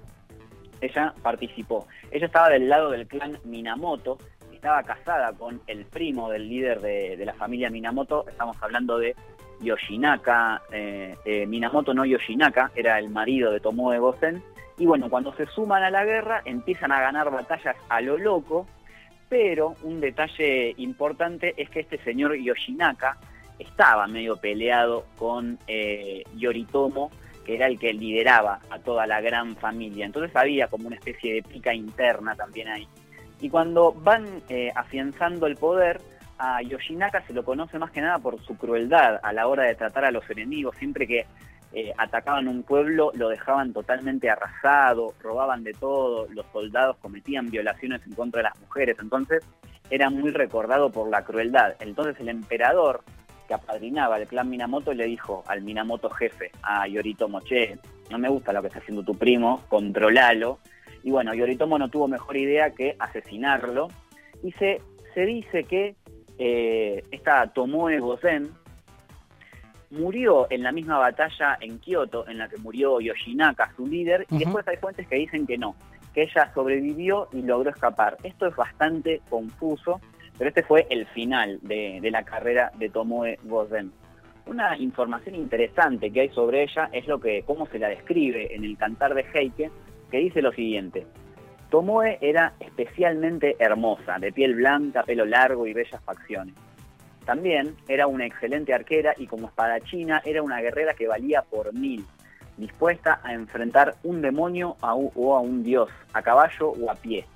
ella 0.81 1.13
participó. 1.23 1.89
Ella 2.13 2.27
estaba 2.27 2.51
del 2.51 2.69
lado 2.69 2.91
del 2.91 3.09
clan 3.09 3.37
Minamoto, 3.45 4.17
estaba 4.53 4.85
casada 4.85 5.33
con 5.33 5.61
el 5.67 5.87
primo 5.87 6.31
del 6.31 6.49
líder 6.49 6.81
de, 6.81 7.21
la 7.25 7.35
familia 7.35 7.69
Minamoto, 7.69 8.29
estamos 8.29 8.57
hablando 8.63 8.97
de 8.97 9.17
Yoshinaka, 9.61 10.63
eh, 10.71 11.17
eh, 11.25 11.47
Minamoto 11.47 11.93
no 11.93 12.05
Yoshinaka, 12.05 12.71
era 12.77 12.99
el 13.01 13.11
marido 13.11 13.51
de 13.51 13.59
Tomoe 13.59 13.99
Gosen, 13.99 14.41
y 14.79 14.87
bueno, 14.87 15.11
cuando 15.11 15.35
se 15.35 15.47
suman 15.47 15.83
a 15.83 15.91
la 15.91 16.05
guerra 16.05 16.43
empiezan 16.45 16.93
a 16.93 17.01
ganar 17.01 17.31
batallas 17.33 17.77
a 17.89 18.01
lo 18.01 18.17
loco, 18.17 18.69
pero 19.29 19.75
un 19.83 20.01
detalle 20.01 20.75
importante 20.79 21.55
es 21.57 21.69
que 21.71 21.81
este 21.81 21.99
señor 21.99 22.37
Yoshinaka 22.37 23.19
estaba 23.61 24.07
medio 24.07 24.37
peleado 24.37 25.05
con 25.17 25.59
eh, 25.67 26.25
Yoritomo, 26.37 27.11
que 27.45 27.55
era 27.55 27.67
el 27.67 27.79
que 27.79 27.93
lideraba 27.93 28.61
a 28.71 28.79
toda 28.79 29.07
la 29.07 29.21
gran 29.21 29.57
familia. 29.57 30.07
Entonces 30.07 30.35
había 30.35 30.69
como 30.69 30.87
una 30.87 30.97
especie 30.97 31.35
de 31.35 31.43
pica 31.43 31.75
interna 31.75 32.35
también 32.35 32.69
ahí. 32.69 32.89
Y 33.41 33.49
cuando 33.49 33.93
van 33.93 34.27
eh, 34.49 34.71
afianzando 34.75 35.47
el 35.47 35.57
poder, 35.57 36.01
a 36.39 36.63
Yoshinaka 36.63 37.23
se 37.27 37.35
lo 37.35 37.45
conoce 37.45 37.79
más 37.79 37.91
que 37.91 38.01
nada 38.01 38.19
por 38.19 38.41
su 38.43 38.57
crueldad 38.57 39.21
a 39.23 39.33
la 39.33 39.47
hora 39.47 39.65
de 39.65 39.75
tratar 39.75 40.05
a 40.07 40.11
los 40.11 40.29
enemigos. 40.31 40.77
Siempre 40.77 41.07
que 41.07 41.27
eh, 41.73 41.93
atacaban 41.97 42.49
un 42.49 42.63
pueblo 42.63 43.13
lo 43.15 43.29
dejaban 43.29 43.73
totalmente 43.73 44.29
arrasado, 44.29 45.15
robaban 45.21 45.63
de 45.63 45.73
todo, 45.73 46.27
los 46.31 46.47
soldados 46.53 46.97
cometían 46.97 47.51
violaciones 47.51 48.01
en 48.07 48.15
contra 48.15 48.39
de 48.39 48.49
las 48.49 48.61
mujeres. 48.61 48.97
Entonces 49.01 49.45
era 49.91 50.09
muy 50.09 50.31
recordado 50.31 50.91
por 50.91 51.09
la 51.09 51.25
crueldad. 51.25 51.75
Entonces 51.81 52.19
el 52.21 52.29
emperador 52.29 53.03
que 53.51 53.55
apadrinaba 53.55 54.17
el 54.17 54.29
clan 54.29 54.49
Minamoto 54.49 54.95
le 54.95 55.07
dijo 55.07 55.43
al 55.49 55.63
Minamoto 55.63 56.09
jefe, 56.09 56.53
a 56.63 56.87
Yoritomo, 56.87 57.41
che, 57.41 57.79
no 58.09 58.17
me 58.17 58.29
gusta 58.29 58.53
lo 58.53 58.61
que 58.61 58.69
está 58.69 58.79
haciendo 58.79 59.03
tu 59.03 59.19
primo, 59.19 59.65
controlalo. 59.67 60.61
Y 61.03 61.11
bueno, 61.11 61.35
Yoritomo 61.35 61.77
no 61.77 61.89
tuvo 61.89 62.07
mejor 62.07 62.37
idea 62.37 62.71
que 62.71 62.95
asesinarlo. 62.97 63.89
Y 64.45 64.53
se, 64.53 64.81
se 65.15 65.27
dice 65.27 65.65
que 65.65 65.97
eh, 66.39 67.03
esta 67.11 67.49
Tomoe 67.49 67.99
Gozen 67.99 68.53
murió 69.91 70.47
en 70.49 70.63
la 70.63 70.71
misma 70.71 70.99
batalla 70.99 71.59
en 71.61 71.81
Kioto, 71.81 72.29
en 72.29 72.39
la 72.39 72.49
que 72.49 72.57
murió 72.59 73.01
Yoshinaka, 73.01 73.73
su 73.75 73.85
líder, 73.85 74.29
y 74.31 74.39
después 74.39 74.67
hay 74.69 74.77
fuentes 74.77 75.09
que 75.09 75.17
dicen 75.17 75.45
que 75.45 75.59
no, 75.59 75.75
que 76.15 76.23
ella 76.23 76.53
sobrevivió 76.55 77.29
y 77.33 77.43
logró 77.43 77.71
escapar. 77.71 78.17
Esto 78.23 78.47
es 78.47 78.55
bastante 78.55 79.21
confuso 79.29 80.01
pero 80.41 80.49
este 80.49 80.63
fue 80.63 80.87
el 80.89 81.05
final 81.09 81.59
de, 81.61 82.01
la 82.11 82.23
carrera 82.23 82.73
de 82.79 82.89
Tomoe 82.89 83.39
Gozen. 83.43 83.93
Una 84.47 84.75
información 84.79 85.35
interesante 85.35 86.11
que 86.11 86.23
hay 86.23 86.29
sobre 86.31 86.63
ella 86.63 86.89
es 86.95 87.07
lo 87.07 87.21
que, 87.21 87.43
cómo 87.47 87.67
se 87.67 87.79
la 87.79 87.89
describe 87.89 88.55
en 88.55 88.65
el 88.65 88.79
cantar 88.79 89.13
de 89.13 89.27
Heike, 89.35 89.71
que 90.11 90.17
dice 90.17 90.41
lo 90.41 90.51
siguiente. 90.53 91.07
Tomoe 91.69 92.17
era 92.23 92.55
especialmente 92.59 93.55
hermosa, 93.59 94.19
de 94.19 94.33
piel 94.33 94.55
blanca, 94.55 95.03
pelo 95.03 95.27
largo 95.27 95.67
y 95.67 95.75
bellas 95.75 96.03
facciones. 96.05 96.55
También 97.27 97.77
era 97.87 98.07
una 98.07 98.25
excelente 98.25 98.73
arquera 98.73 99.13
y 99.19 99.27
como 99.27 99.49
espadachina 99.49 100.23
era 100.25 100.43
una 100.43 100.63
guerrera 100.63 100.95
que 100.95 101.07
valía 101.07 101.43
por 101.43 101.75
mil, 101.75 102.03
dispuesta 102.57 103.21
a 103.23 103.35
enfrentar 103.35 103.97
un 104.05 104.23
demonio 104.23 104.79
o 104.81 105.37
a 105.37 105.41
un 105.41 105.63
dios, 105.63 105.91
a 106.15 106.23
caballo 106.23 106.71
o 106.71 106.91
a 106.91 106.95
pie 106.95 107.27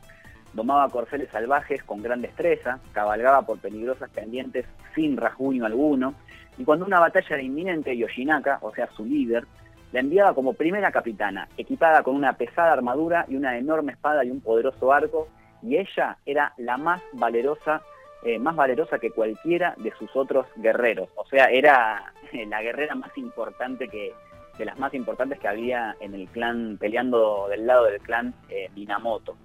domaba 0.55 0.89
corceles 0.89 1.29
salvajes 1.31 1.83
con 1.83 2.03
gran 2.03 2.23
destreza, 2.23 2.79
cabalgaba 2.93 3.43
por 3.43 3.59
peligrosas 3.59 4.11
pendientes 4.11 4.67
sin 4.95 5.17
rasguño 5.17 5.67
alguno, 5.67 6.15
y 6.57 6.65
cuando 6.65 6.87
una 6.87 7.01
batalla 7.01 7.27
era 7.31 7.43
inminente, 7.43 7.97
Yoshinaka, 7.97 8.59
o 8.63 8.73
sea 8.73 8.89
su 8.97 9.05
líder, 9.05 9.45
la 9.93 10.01
enviaba 10.01 10.35
como 10.35 10.55
primera 10.55 10.91
capitana, 10.91 11.49
equipada 11.57 12.03
con 12.03 12.17
una 12.17 12.33
pesada 12.35 12.73
armadura 12.73 13.27
y 13.29 13.37
una 13.37 13.57
enorme 13.59 13.93
espada 13.93 14.25
y 14.25 14.31
un 14.31 14.41
poderoso 14.41 14.93
arco, 14.93 15.29
y 15.63 15.77
ella 15.77 16.19
era 16.27 16.53
la 16.57 16.77
más 16.77 17.03
valerosa, 17.13 17.83
eh, 18.25 18.39
más 18.39 18.55
valerosa 18.55 18.99
que 18.99 19.11
cualquiera 19.11 19.75
de 19.79 19.93
sus 19.93 20.15
otros 20.15 20.47
guerreros. 20.57 21.09
O 21.17 21.25
sea, 21.27 21.47
era 21.47 22.13
la 22.33 22.63
guerrera 22.63 22.95
más 22.95 23.17
importante 23.17 23.89
que, 23.89 24.13
de 24.59 24.65
las 24.65 24.79
más 24.79 24.95
importantes 24.95 25.39
que 25.39 25.49
había 25.49 25.97
en 26.01 26.15
el 26.15 26.29
clan, 26.29 26.77
peleando 26.79 27.49
del 27.49 27.67
lado 27.67 27.85
del 27.85 28.01
clan 28.01 28.35
eh, 28.49 28.69
Minamoto. 28.75 29.37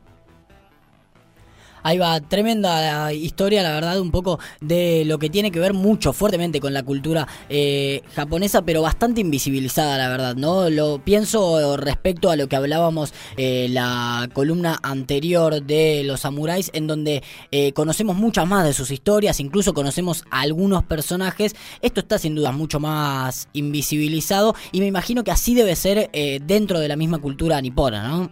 Ahí 1.83 1.97
va, 1.97 2.19
tremenda 2.19 3.13
historia, 3.13 3.63
la 3.63 3.71
verdad, 3.71 3.99
un 3.99 4.11
poco 4.11 4.39
de 4.61 5.03
lo 5.05 5.19
que 5.19 5.29
tiene 5.29 5.51
que 5.51 5.59
ver 5.59 5.73
mucho 5.73 6.13
fuertemente 6.13 6.59
con 6.59 6.73
la 6.73 6.83
cultura 6.83 7.27
eh, 7.49 8.01
japonesa, 8.15 8.63
pero 8.63 8.81
bastante 8.81 9.21
invisibilizada, 9.21 9.97
la 9.97 10.09
verdad, 10.09 10.35
¿no? 10.35 10.69
Lo 10.69 10.99
pienso 10.99 11.77
respecto 11.77 12.29
a 12.29 12.35
lo 12.35 12.47
que 12.47 12.55
hablábamos 12.55 13.13
eh, 13.37 13.67
la 13.69 14.29
columna 14.33 14.77
anterior 14.83 15.61
de 15.61 16.03
los 16.03 16.21
samuráis, 16.21 16.71
en 16.73 16.87
donde 16.87 17.23
eh, 17.51 17.73
conocemos 17.73 18.15
muchas 18.15 18.47
más 18.47 18.65
de 18.65 18.73
sus 18.73 18.91
historias, 18.91 19.39
incluso 19.39 19.73
conocemos 19.73 20.25
a 20.31 20.41
algunos 20.41 20.83
personajes. 20.83 21.55
Esto 21.81 22.01
está 22.01 22.17
sin 22.17 22.35
duda 22.35 22.51
mucho 22.51 22.79
más 22.79 23.47
invisibilizado 23.53 24.55
y 24.71 24.79
me 24.79 24.87
imagino 24.87 25.23
que 25.23 25.31
así 25.31 25.55
debe 25.55 25.75
ser 25.75 26.09
dentro 26.41 26.79
de 26.79 26.87
la 26.87 26.95
misma 26.95 27.19
cultura 27.19 27.61
nipona, 27.61 28.07
¿no? 28.07 28.31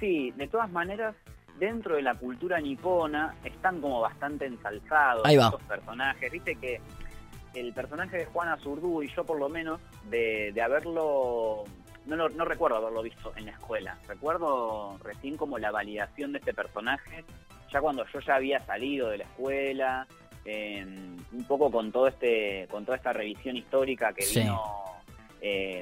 sí, 0.00 0.32
de 0.36 0.48
todas 0.48 0.70
maneras 0.72 1.14
dentro 1.60 1.94
de 1.94 2.02
la 2.02 2.14
cultura 2.14 2.58
nipona 2.58 3.36
están 3.44 3.80
como 3.80 4.00
bastante 4.00 4.46
ensalzados 4.46 5.28
estos 5.28 5.62
personajes. 5.62 6.32
Viste 6.32 6.56
que 6.56 6.80
el 7.54 7.72
personaje 7.74 8.16
de 8.16 8.24
Juana 8.26 8.56
Zurdu 8.56 9.02
y 9.02 9.14
yo 9.14 9.24
por 9.24 9.38
lo 9.38 9.48
menos 9.48 9.78
de, 10.08 10.58
haberlo, 10.60 11.64
no, 12.06 12.28
no 12.30 12.44
recuerdo 12.46 12.78
haberlo 12.78 13.02
visto 13.02 13.32
en 13.36 13.46
la 13.46 13.52
escuela. 13.52 13.98
Recuerdo 14.08 14.98
recién 15.04 15.36
como 15.36 15.58
la 15.58 15.70
validación 15.70 16.32
de 16.32 16.38
este 16.38 16.54
personaje, 16.54 17.24
ya 17.70 17.80
cuando 17.80 18.06
yo 18.06 18.20
ya 18.20 18.36
había 18.36 18.64
salido 18.64 19.10
de 19.10 19.18
la 19.18 19.24
escuela, 19.24 20.06
un 20.46 21.44
poco 21.46 21.70
con 21.70 21.92
todo 21.92 22.08
este, 22.08 22.66
con 22.70 22.84
toda 22.86 22.96
esta 22.96 23.12
revisión 23.12 23.56
histórica 23.56 24.12
que 24.14 24.24
vino 24.34 24.60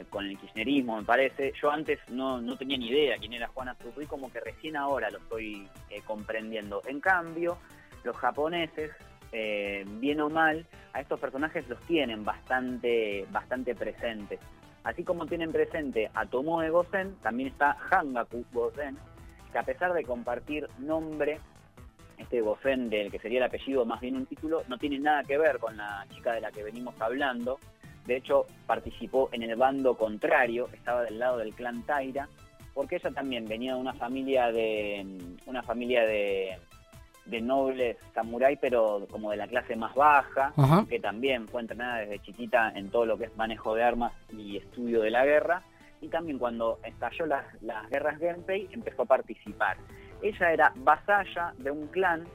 con 0.09 0.27
el 0.27 0.39
kirchnerismo, 0.39 0.97
me 0.99 1.05
parece. 1.05 1.53
Yo 1.61 1.71
antes 1.71 1.99
no, 2.09 2.41
no 2.41 2.57
tenía 2.57 2.77
ni 2.79 2.89
idea 2.89 3.17
quién 3.19 3.33
era 3.33 3.49
Juana 3.49 3.77
y 4.01 4.07
como 4.07 4.31
que 4.33 4.41
recién 4.41 4.77
ahora 4.77 5.11
lo 5.11 5.19
estoy 5.19 5.69
eh, 5.91 6.01
comprendiendo. 6.07 6.83
En 6.87 7.01
cambio, 7.01 7.59
los 8.05 8.17
japoneses, 8.17 8.93
eh, 9.33 9.85
bien 9.87 10.21
o 10.21 10.29
mal, 10.31 10.67
a 10.93 11.01
estos 11.01 11.21
personajes 11.21 11.69
los 11.69 11.81
tienen 11.83 12.25
bastante, 12.25 13.27
bastante 13.31 13.75
presentes. 13.75 14.41
Así 14.85 15.05
como 15.05 15.27
tienen 15.27 15.53
presente 15.53 16.11
a 16.15 16.25
Tomoe 16.27 16.71
Gosen, 16.71 17.17
también 17.17 17.51
está 17.51 17.77
Hangaku 17.91 18.45
Gosen, 18.53 18.97
que 19.53 19.59
a 19.59 19.63
pesar 19.63 19.93
de 19.93 20.05
compartir 20.05 20.69
nombre, 20.79 21.41
este 22.17 22.41
Gosen 22.41 22.89
del 22.89 23.11
que 23.11 23.19
sería 23.19 23.39
el 23.39 23.45
apellido 23.45 23.85
más 23.85 24.01
bien 24.01 24.17
un 24.17 24.27
título, 24.27 24.63
no 24.69 24.79
tiene 24.79 24.99
nada 24.99 25.23
que 25.25 25.39
ver 25.39 25.59
con 25.59 25.77
la 25.77 26.07
chica 26.11 26.33
de 26.33 26.41
la 26.41 26.51
que 26.51 26.63
venimos 26.63 26.95
hablando, 27.01 27.59
de 28.09 28.17
hecho, 28.17 28.47
participó 28.67 29.29
en 29.33 29.43
el 29.43 29.55
bando 29.55 29.95
contrario, 29.95 30.71
estaba 30.73 31.03
del 31.03 31.19
lado 31.19 31.37
del 31.37 31.53
clan 31.53 31.83
Taira, 31.83 32.27
porque 32.73 32.97
ella 32.97 33.11
también 33.11 33.45
venía 33.45 33.75
de 33.75 33.81
una 33.81 33.93
familia 33.93 34.51
de 34.51 35.37
una 35.45 35.63
familia 35.63 36.07
de, 36.07 36.59
nobles 37.43 37.99
samurái, 38.15 38.57
pero 38.57 39.07
como 39.11 39.31
de 39.31 39.37
la 39.37 39.47
clase 39.47 39.77
más 39.77 39.95
baja, 39.95 40.55
que 40.89 40.99
también 40.99 41.47
fue 41.49 41.61
entrenada 41.61 41.99
desde 41.99 42.21
chiquita 42.21 42.73
en 42.75 42.89
todo 42.89 43.05
lo 43.05 43.19
que 43.19 43.25
es 43.25 43.37
manejo 43.37 43.75
de 43.75 43.83
armas 43.83 44.15
y 44.33 44.57
estudio 44.57 45.03
de 45.03 45.11
la 45.11 45.27
guerra. 45.27 45.63
Y 46.01 46.09
también 46.09 46.39
cuando 46.39 46.79
estalló 46.85 47.27
las, 47.27 47.45
las 47.61 47.91
guerras 47.91 48.19
Genpei 48.19 48.69
empezó 48.73 49.03
a 49.03 49.05
participar. 49.05 49.77
Ella 50.23 50.53
era 50.53 50.73
vasalla 50.77 51.53
de 51.59 51.71
un 51.71 51.89
clan 51.89 52.27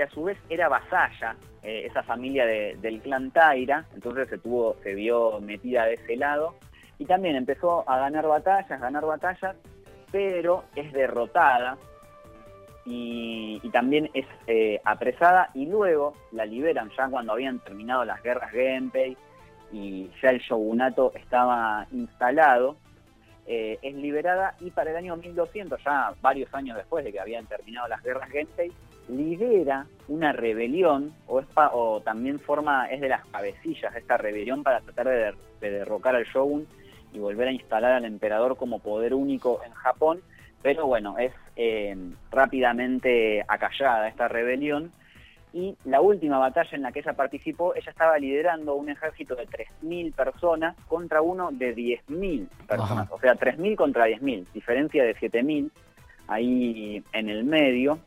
que 0.00 0.04
a 0.04 0.10
su 0.14 0.24
vez 0.24 0.38
era 0.48 0.70
vasalla, 0.70 1.36
eh, 1.62 1.84
esa 1.84 2.02
familia 2.02 2.46
del 2.46 3.02
clan 3.02 3.30
Taira, 3.32 3.84
entonces 3.92 4.30
se, 4.30 4.38
tuvo, 4.38 4.76
se 4.82 4.94
vio 4.94 5.38
metida 5.40 5.84
de 5.84 5.94
ese 5.94 6.16
lado, 6.16 6.54
y 6.96 7.04
también 7.04 7.36
empezó 7.36 7.84
a 7.86 7.98
ganar 7.98 8.26
batallas, 8.26 8.80
ganar 8.80 9.04
batallas, 9.04 9.56
pero 10.10 10.64
es 10.74 10.90
derrotada 10.94 11.76
y, 12.86 13.60
también 13.74 14.08
es 14.14 14.24
eh, 14.46 14.80
apresada 14.84 15.50
y 15.52 15.66
luego 15.66 16.14
la 16.32 16.46
liberan 16.46 16.90
ya 16.96 17.06
cuando 17.08 17.34
habían 17.34 17.58
terminado 17.58 18.06
las 18.06 18.22
guerras 18.22 18.50
Genpei 18.52 19.18
y 19.70 20.10
ya 20.22 20.30
el 20.30 20.40
shogunato 20.40 21.12
estaba 21.14 21.86
instalado, 21.92 22.76
eh, 23.46 23.78
es 23.82 23.94
liberada 23.94 24.56
y 24.60 24.70
para 24.70 24.92
el 24.92 24.96
año 24.96 25.16
1200, 25.16 25.78
ya 25.84 26.14
varios 26.22 26.52
años 26.54 26.78
después 26.78 27.04
de 27.04 27.12
que 27.12 27.20
habían 27.20 27.44
terminado 27.46 27.86
las 27.86 28.02
guerras 28.02 28.30
Genpei, 28.30 28.72
lidera 29.10 29.86
una 30.08 30.32
rebelión 30.32 31.12
o, 31.26 31.40
es 31.40 31.46
o 31.56 32.00
también 32.00 32.38
forma, 32.40 32.86
es 32.86 33.00
de 33.00 33.08
las 33.08 33.24
cabecillas 33.26 33.92
de 33.92 34.00
esta 34.00 34.16
rebelión 34.16 34.62
para 34.62 34.80
tratar 34.80 35.08
de, 35.08 35.34
derrocar 35.60 36.16
al 36.16 36.24
shogun 36.24 36.66
y 37.12 37.18
volver 37.18 37.48
a 37.48 37.52
instalar 37.52 37.92
al 37.92 38.04
emperador 38.04 38.56
como 38.56 38.78
poder 38.78 39.14
único 39.14 39.60
en 39.64 39.72
Japón, 39.72 40.20
pero 40.62 40.86
bueno, 40.86 41.18
es 41.18 41.32
eh, 41.56 41.96
rápidamente 42.30 43.44
acallada 43.46 44.08
esta 44.08 44.28
rebelión. 44.28 44.92
Y 45.52 45.76
la 45.84 46.00
última 46.00 46.38
batalla 46.38 46.70
en 46.72 46.82
la 46.82 46.92
que 46.92 47.00
ella 47.00 47.14
participó, 47.14 47.74
ella 47.74 47.90
estaba 47.90 48.16
liderando 48.18 48.76
un 48.76 48.88
ejército 48.88 49.34
de 49.34 49.48
3.000 49.48 50.14
personas 50.14 50.76
contra 50.86 51.22
uno 51.22 51.50
de 51.50 51.74
10.000 51.74 52.46
personas, 52.68 53.10
o 53.10 53.18
sea, 53.18 53.34
3.000 53.34 53.74
contra 53.74 54.06
10.000, 54.06 54.46
diferencia 54.52 55.02
de 55.02 55.16
7.000 55.16 55.70
ahí 56.28 57.02
en 57.12 57.28
el 57.28 57.42
medio, 57.42 57.98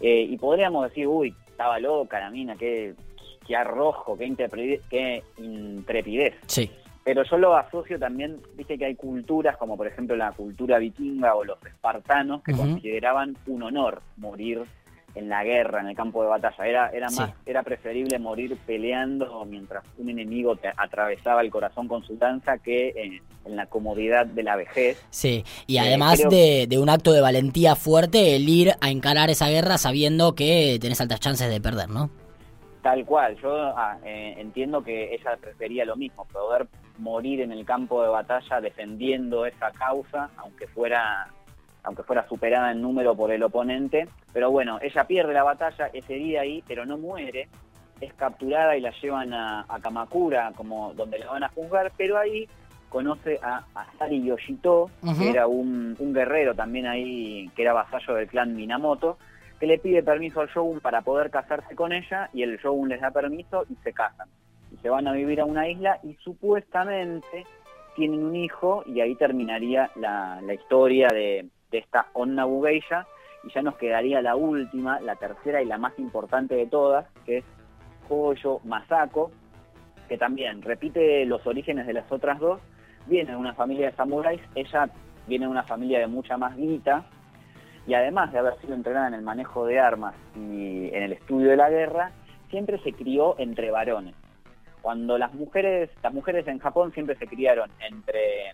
eh, 0.00 0.26
y 0.28 0.36
podríamos 0.36 0.88
decir, 0.88 1.06
uy, 1.06 1.34
estaba 1.48 1.78
loca 1.78 2.20
la 2.20 2.30
mina, 2.30 2.56
qué, 2.56 2.94
qué 3.46 3.56
arrojo, 3.56 4.16
qué, 4.16 4.80
qué 4.88 5.22
intrepidez. 5.38 6.34
Sí. 6.46 6.70
Pero 7.04 7.22
yo 7.24 7.38
lo 7.38 7.56
asocio 7.56 7.98
también, 7.98 8.36
viste 8.54 8.76
que 8.76 8.84
hay 8.84 8.94
culturas 8.94 9.56
como 9.56 9.78
por 9.78 9.86
ejemplo 9.86 10.14
la 10.14 10.32
cultura 10.32 10.78
vikinga 10.78 11.34
o 11.34 11.42
los 11.42 11.64
espartanos 11.64 12.42
que 12.42 12.52
consideraban 12.52 13.34
un 13.46 13.62
honor 13.62 14.02
morir 14.18 14.62
en 15.18 15.28
la 15.28 15.42
guerra, 15.42 15.80
en 15.80 15.88
el 15.88 15.96
campo 15.96 16.22
de 16.22 16.28
batalla. 16.28 16.66
Era, 16.66 16.90
era 16.90 17.10
más, 17.10 17.32
era 17.44 17.62
preferible 17.62 18.18
morir 18.18 18.56
peleando 18.66 19.44
mientras 19.44 19.84
un 19.98 20.08
enemigo 20.08 20.56
te 20.56 20.68
atravesaba 20.68 21.40
el 21.40 21.50
corazón 21.50 21.88
con 21.88 22.04
su 22.04 22.16
danza 22.16 22.58
que 22.58 22.92
en, 22.96 23.56
la 23.56 23.66
comodidad 23.66 24.26
de 24.26 24.42
la 24.42 24.56
vejez. 24.56 25.02
Sí, 25.08 25.42
y 25.66 25.78
eh, 25.78 25.80
además 25.80 26.18
de, 26.18 26.78
un 26.78 26.90
acto 26.90 27.12
de 27.12 27.22
valentía 27.22 27.76
fuerte, 27.76 28.36
el 28.36 28.46
ir 28.46 28.72
a 28.82 28.90
encarar 28.90 29.30
esa 29.30 29.48
guerra 29.48 29.78
sabiendo 29.78 30.34
que 30.34 30.76
tenés 30.80 31.00
altas 31.00 31.18
chances 31.18 31.48
de 31.48 31.58
perder, 31.58 31.88
¿no? 31.88 32.10
Tal 32.82 33.06
cual, 33.06 33.36
yo 33.40 33.54
ah, 33.54 33.96
eh, 34.04 34.34
entiendo 34.36 34.84
que 34.84 35.14
ella 35.14 35.38
prefería 35.40 35.86
lo 35.86 35.96
mismo, 35.96 36.26
poder 36.26 36.68
morir 36.98 37.40
en 37.40 37.52
el 37.52 37.64
campo 37.64 38.02
de 38.02 38.10
batalla 38.10 38.60
defendiendo 38.60 39.46
esa 39.46 39.70
causa, 39.70 40.30
aunque 40.36 40.66
fuera 40.68 41.28
aunque 41.84 42.02
fuera 42.02 42.26
superada 42.28 42.72
en 42.72 42.82
número 42.82 43.14
por 43.14 43.30
el 43.30 43.42
oponente. 43.42 44.08
Pero 44.32 44.50
bueno, 44.50 44.78
ella 44.82 45.04
pierde 45.04 45.32
la 45.32 45.44
batalla 45.44 45.88
ese 45.92 46.14
día 46.14 46.42
ahí, 46.42 46.62
pero 46.66 46.84
no 46.84 46.98
muere. 46.98 47.48
Es 48.00 48.12
capturada 48.14 48.76
y 48.76 48.80
la 48.80 48.92
llevan 49.00 49.32
a, 49.32 49.64
Kamakura, 49.82 50.52
como 50.54 50.92
donde 50.94 51.18
la 51.18 51.26
van 51.26 51.44
a 51.44 51.48
juzgar, 51.48 51.92
pero 51.96 52.18
ahí 52.18 52.48
conoce 52.88 53.38
a 53.42 53.64
Asari 53.74 54.22
Yoshito, 54.22 54.90
que 55.18 55.30
era 55.30 55.46
un, 55.46 55.96
guerrero 55.98 56.54
también 56.54 56.86
ahí, 56.86 57.50
que 57.56 57.62
era 57.62 57.72
vasallo 57.72 58.14
del 58.14 58.28
clan 58.28 58.54
Minamoto, 58.54 59.18
que 59.58 59.66
le 59.66 59.78
pide 59.78 60.02
permiso 60.02 60.40
al 60.40 60.48
shogun 60.48 60.80
para 60.80 61.02
poder 61.02 61.30
casarse 61.30 61.74
con 61.74 61.92
ella, 61.92 62.30
y 62.32 62.42
el 62.42 62.58
shogun 62.58 62.88
les 62.88 63.00
da 63.00 63.10
permiso 63.10 63.64
y 63.68 63.74
se 63.82 63.92
casan. 63.92 64.28
Y 64.72 64.76
se 64.76 64.88
van 64.88 65.08
a 65.08 65.12
vivir 65.12 65.40
a 65.40 65.44
una 65.44 65.68
isla 65.68 65.98
y 66.04 66.14
supuestamente 66.22 67.44
tienen 67.96 68.24
un 68.24 68.36
hijo 68.36 68.84
y 68.86 69.00
ahí 69.00 69.16
terminaría 69.16 69.90
la 69.96 70.54
historia 70.54 71.08
de, 71.08 71.48
de 71.70 71.78
esta 71.78 72.06
Onna 72.14 72.44
Bugeisha 72.44 73.06
y 73.44 73.52
ya 73.52 73.62
nos 73.62 73.76
quedaría 73.76 74.20
la 74.22 74.36
última, 74.36 75.00
la 75.00 75.16
tercera 75.16 75.62
y 75.62 75.66
la 75.66 75.78
más 75.78 75.98
importante 75.98 76.54
de 76.54 76.66
todas, 76.66 77.06
que 77.24 77.38
es 77.38 77.44
Hoyo 78.08 78.60
Masako, 78.64 79.30
que 80.08 80.18
también 80.18 80.62
repite 80.62 81.24
los 81.26 81.46
orígenes 81.46 81.86
de 81.86 81.92
las 81.92 82.10
otras 82.10 82.38
dos, 82.38 82.60
viene 83.06 83.30
de 83.30 83.36
una 83.36 83.54
familia 83.54 83.90
de 83.90 83.96
samuráis, 83.96 84.40
ella 84.54 84.88
viene 85.26 85.44
de 85.44 85.50
una 85.50 85.62
familia 85.62 86.00
de 86.00 86.06
mucha 86.06 86.36
más 86.36 86.56
guita, 86.56 87.04
y 87.86 87.94
además 87.94 88.32
de 88.32 88.38
haber 88.38 88.58
sido 88.60 88.74
entrenada 88.74 89.08
en 89.08 89.14
el 89.14 89.22
manejo 89.22 89.64
de 89.64 89.80
armas 89.80 90.14
y 90.36 90.88
en 90.92 91.02
el 91.02 91.12
estudio 91.12 91.50
de 91.50 91.56
la 91.56 91.70
guerra, 91.70 92.12
siempre 92.50 92.78
se 92.80 92.92
crió 92.92 93.34
entre 93.38 93.70
varones. 93.70 94.14
Cuando 94.82 95.18
las 95.18 95.32
mujeres, 95.34 95.90
las 96.02 96.12
mujeres 96.12 96.46
en 96.48 96.58
Japón 96.58 96.92
siempre 96.92 97.16
se 97.16 97.26
criaron 97.26 97.70
entre 97.80 98.52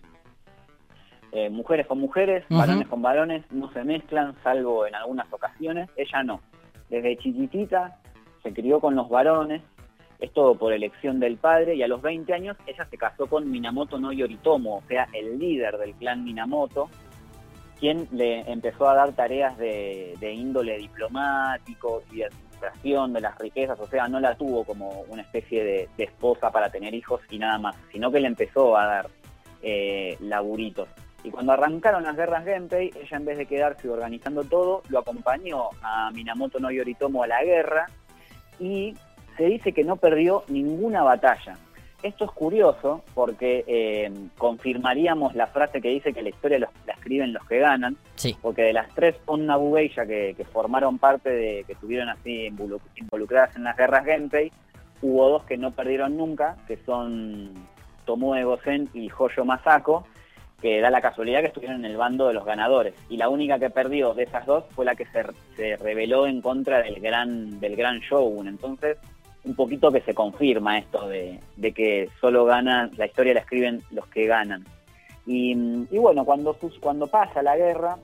eh, 1.35 1.49
mujeres 1.49 1.85
con 1.85 1.99
mujeres, 1.99 2.45
varones 2.49 2.87
con 2.87 3.01
varones, 3.01 3.43
no 3.51 3.69
se 3.73 3.83
mezclan, 3.83 4.35
salvo 4.41 4.87
en 4.87 4.95
algunas 4.95 5.31
ocasiones. 5.33 5.89
Ella 5.97 6.23
no. 6.23 6.39
Desde 6.89 7.17
chiquitita 7.17 7.99
se 8.41 8.53
crió 8.53 8.79
con 8.79 8.95
los 8.95 9.09
varones, 9.09 9.61
es 10.19 10.31
todo 10.31 10.55
por 10.55 10.71
elección 10.71 11.19
del 11.19 11.35
padre, 11.35 11.75
y 11.75 11.83
a 11.83 11.89
los 11.89 12.01
20 12.01 12.33
años 12.33 12.55
ella 12.65 12.87
se 12.89 12.97
casó 12.97 13.27
con 13.27 13.51
Minamoto 13.51 13.99
no 13.99 14.13
Yoritomo, 14.13 14.77
o 14.77 14.83
sea, 14.87 15.09
el 15.11 15.37
líder 15.37 15.77
del 15.77 15.93
clan 15.95 16.23
Minamoto, 16.23 16.89
quien 17.81 18.07
le 18.13 18.49
empezó 18.49 18.87
a 18.87 18.95
dar 18.95 19.11
tareas 19.11 19.57
de, 19.57 20.15
índole 20.21 20.77
diplomático 20.77 22.01
y 22.13 22.19
de 22.19 22.25
administración 22.27 23.11
de 23.11 23.19
las 23.19 23.37
riquezas, 23.39 23.77
o 23.77 23.87
sea, 23.87 24.07
no 24.07 24.21
la 24.21 24.35
tuvo 24.35 24.63
como 24.63 25.01
una 25.09 25.23
especie 25.23 25.65
de, 25.65 25.89
esposa 25.97 26.49
para 26.49 26.69
tener 26.69 26.93
hijos 26.93 27.19
y 27.29 27.39
nada 27.39 27.57
más, 27.57 27.75
sino 27.91 28.09
que 28.09 28.21
le 28.21 28.27
empezó 28.27 28.77
a 28.77 28.85
dar 28.85 29.09
eh, 29.61 30.15
laburitos. 30.21 30.87
Y 31.25 31.31
cuando 31.31 31.53
arrancaron 31.53 32.03
las 32.03 32.15
guerras 32.15 32.45
Genpei, 32.45 32.91
ella 32.95 33.17
en 33.17 33.25
vez 33.25 33.39
de 33.39 33.47
quedarse 33.47 33.89
organizando 33.89 34.43
todo, 34.43 34.83
lo 34.89 34.99
acompañó 34.99 35.69
a 35.81 36.11
Minamoto 36.11 36.59
no 36.59 36.69
Yoritomo 36.69 37.23
a 37.23 37.27
la 37.27 37.43
guerra 37.43 37.87
y 38.59 38.95
se 39.35 39.45
dice 39.45 39.73
que 39.73 39.83
no 39.83 39.95
perdió 39.95 40.43
ninguna 40.49 41.01
batalla. 41.01 41.57
Esto 42.03 42.25
es 42.25 42.31
curioso 42.31 43.03
porque 43.15 43.63
eh, 43.65 44.11
confirmaríamos 44.37 45.33
la 45.33 45.47
frase 45.47 45.81
que 45.81 45.89
dice 45.89 46.13
que 46.13 46.21
la 46.21 46.29
historia 46.29 46.59
la 46.59 46.69
escriben 46.93 47.33
los 47.33 47.43
que 47.47 47.57
ganan, 47.57 47.97
porque 48.43 48.61
de 48.61 48.73
las 48.73 48.87
tres 48.93 49.15
Onna 49.25 49.57
que, 50.07 50.35
que 50.37 50.45
formaron 50.45 50.99
parte 50.99 51.31
de, 51.31 51.63
que 51.65 51.73
estuvieron 51.73 52.09
así 52.09 52.51
involucradas 52.97 53.55
en 53.55 53.63
las 53.63 53.75
guerras 53.75 54.05
Genpei, 54.05 54.51
hubo 55.01 55.29
dos 55.29 55.43
que 55.45 55.57
no 55.57 55.71
perdieron 55.71 56.15
nunca, 56.15 56.55
que 56.67 56.77
son 56.85 57.51
Tomoe 58.05 58.43
Gosen 58.43 58.89
y 58.93 59.09
Hoyo 59.17 59.43
Masako, 59.43 60.05
que 60.61 60.79
da 60.81 60.89
la 60.89 61.01
casualidad 61.01 61.41
que 61.41 61.47
estuvieron 61.47 61.83
en 61.83 61.91
el 61.91 61.97
bando 61.97 62.27
de 62.27 62.33
los 62.33 62.45
ganadores. 62.45 62.93
Y 63.09 63.17
la 63.17 63.29
única 63.29 63.59
que 63.59 63.69
perdió 63.69 64.13
de 64.13 64.23
esas 64.23 64.45
dos 64.45 64.63
fue 64.71 64.85
la 64.85 64.95
que 64.95 65.05
se, 65.05 65.23
se 65.55 65.75
rebeló 65.77 66.27
en 66.27 66.41
contra 66.41 66.81
del 66.81 66.99
gran, 66.99 67.59
del 67.59 67.75
gran 67.75 67.99
Shogun. 67.99 68.47
Entonces, 68.47 68.97
un 69.45 69.55
poquito 69.55 69.91
que 69.91 70.01
se 70.01 70.13
confirma 70.13 70.77
esto 70.77 71.07
de, 71.07 71.39
que 71.73 72.09
solo 72.19 72.45
ganan, 72.45 72.91
la 72.97 73.05
historia 73.05 73.33
la 73.33 73.41
escriben 73.41 73.81
los 73.91 74.07
que 74.07 74.25
ganan. 74.25 74.65
Y, 75.27 75.55
bueno, 75.97 76.25
cuando, 76.25 76.55
cuando 76.79 77.07
pasa 77.07 77.41
la 77.41 77.57
guerra, 77.57 77.97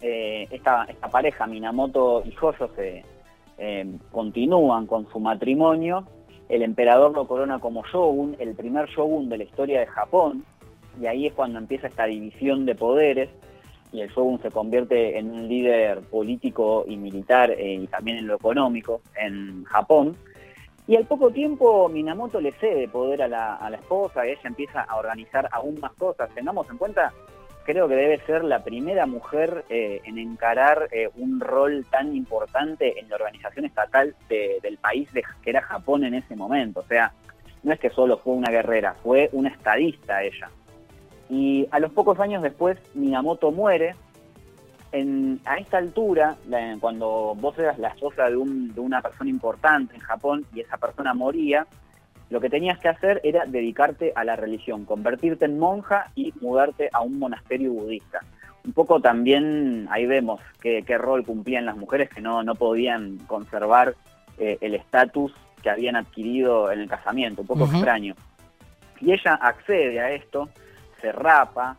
eh, 0.00 0.46
esta, 0.50 0.84
esta 0.84 1.08
pareja, 1.08 1.46
Minamoto 1.46 2.22
y 2.24 2.32
Joyo, 2.32 2.70
se 2.74 3.02
eh, 3.58 3.86
continúan 4.12 4.86
con 4.86 5.10
su 5.10 5.20
matrimonio. 5.20 6.06
El 6.48 6.62
emperador 6.62 7.12
lo 7.14 7.26
corona 7.26 7.58
como 7.58 7.84
shogun, 7.84 8.36
el 8.38 8.54
primer 8.54 8.88
shogun 8.88 9.28
de 9.28 9.38
la 9.38 9.44
historia 9.44 9.80
de 9.80 9.86
Japón, 9.86 10.44
y 11.00 11.06
ahí 11.06 11.26
es 11.26 11.32
cuando 11.32 11.58
empieza 11.58 11.86
esta 11.86 12.04
división 12.04 12.66
de 12.66 12.74
poderes 12.74 13.30
y 13.92 14.00
el 14.00 14.08
shogun 14.10 14.40
se 14.40 14.50
convierte 14.50 15.18
en 15.18 15.30
un 15.30 15.48
líder 15.48 16.00
político 16.02 16.84
y 16.86 16.96
militar 16.96 17.50
eh, 17.50 17.74
y 17.74 17.86
también 17.86 18.18
en 18.18 18.26
lo 18.26 18.36
económico 18.36 19.00
en 19.16 19.64
Japón. 19.64 20.16
Y 20.86 20.96
al 20.96 21.04
poco 21.04 21.30
tiempo 21.30 21.88
Minamoto 21.88 22.40
le 22.40 22.52
cede 22.52 22.88
poder 22.88 23.22
a 23.22 23.28
la, 23.28 23.70
esposa 23.74 24.26
y 24.26 24.30
ella 24.30 24.40
empieza 24.44 24.82
a 24.82 24.96
organizar 24.96 25.48
aún 25.52 25.78
más 25.80 25.92
cosas. 25.92 26.30
Tengamos 26.34 26.68
en 26.70 26.78
cuenta, 26.78 27.12
creo 27.64 27.88
que 27.88 27.94
debe 27.94 28.18
ser 28.24 28.44
la 28.44 28.64
primera 28.64 29.06
mujer 29.06 29.64
eh, 29.68 30.00
en 30.04 30.18
encarar 30.18 30.88
eh, 30.90 31.10
un 31.16 31.40
rol 31.40 31.86
tan 31.90 32.16
importante 32.16 32.98
en 32.98 33.08
la 33.08 33.16
organización 33.16 33.66
estatal 33.66 34.14
del 34.28 34.78
país 34.78 35.12
de, 35.12 35.22
que 35.42 35.50
era 35.50 35.60
Japón 35.62 36.04
en 36.04 36.14
ese 36.14 36.34
momento. 36.36 36.80
O 36.80 36.84
sea, 36.84 37.12
no 37.62 37.72
es 37.72 37.80
que 37.80 37.90
solo 37.90 38.18
fue 38.18 38.34
una 38.34 38.50
guerrera, 38.50 38.94
fue 39.02 39.28
una 39.32 39.50
estadista 39.50 40.22
ella. 40.22 40.50
Y 41.30 41.68
a 41.70 41.78
los 41.78 41.92
pocos 41.92 42.18
años 42.20 42.42
después, 42.42 42.78
Minamoto 42.94 43.50
muere. 43.52 43.94
a 45.44 45.56
esta 45.58 45.78
altura, 45.78 46.36
cuando 46.80 47.34
vos 47.38 47.58
eras 47.58 47.78
la 47.78 47.88
esposa 47.88 48.30
de, 48.30 48.36
una 48.36 49.02
persona 49.02 49.28
importante 49.28 49.94
en 49.94 50.00
Japón 50.00 50.46
y 50.54 50.60
esa 50.60 50.78
persona 50.78 51.12
moría, 51.14 51.66
lo 52.30 52.40
que 52.40 52.50
tenías 52.50 52.78
que 52.78 52.88
hacer 52.88 53.20
era 53.24 53.44
dedicarte 53.46 54.12
a 54.14 54.24
la 54.24 54.36
religión, 54.36 54.84
convertirte 54.84 55.44
en 55.44 55.58
monja 55.58 56.10
y 56.14 56.32
mudarte 56.40 56.90
a 56.92 57.00
un 57.00 57.18
monasterio 57.18 57.72
budista. 57.72 58.20
Un 58.64 58.72
poco 58.72 59.00
también 59.00 59.88
ahí 59.90 60.04
vemos 60.04 60.40
qué, 60.60 60.82
rol 60.98 61.24
cumplían 61.24 61.64
las 61.64 61.76
mujeres 61.76 62.10
que 62.10 62.20
no, 62.20 62.42
podían 62.54 63.16
conservar 63.26 63.94
eh, 64.38 64.58
el 64.60 64.74
estatus 64.74 65.32
que 65.62 65.70
habían 65.70 65.96
adquirido 65.96 66.70
en 66.70 66.80
el 66.80 66.88
casamiento, 66.88 67.42
un 67.42 67.46
poco 67.46 67.64
extraño. 67.64 68.14
Y 69.00 69.12
ella 69.12 69.34
accede 69.34 70.00
a 70.00 70.10
esto, 70.10 70.48
se 71.00 71.12
rapa, 71.12 71.76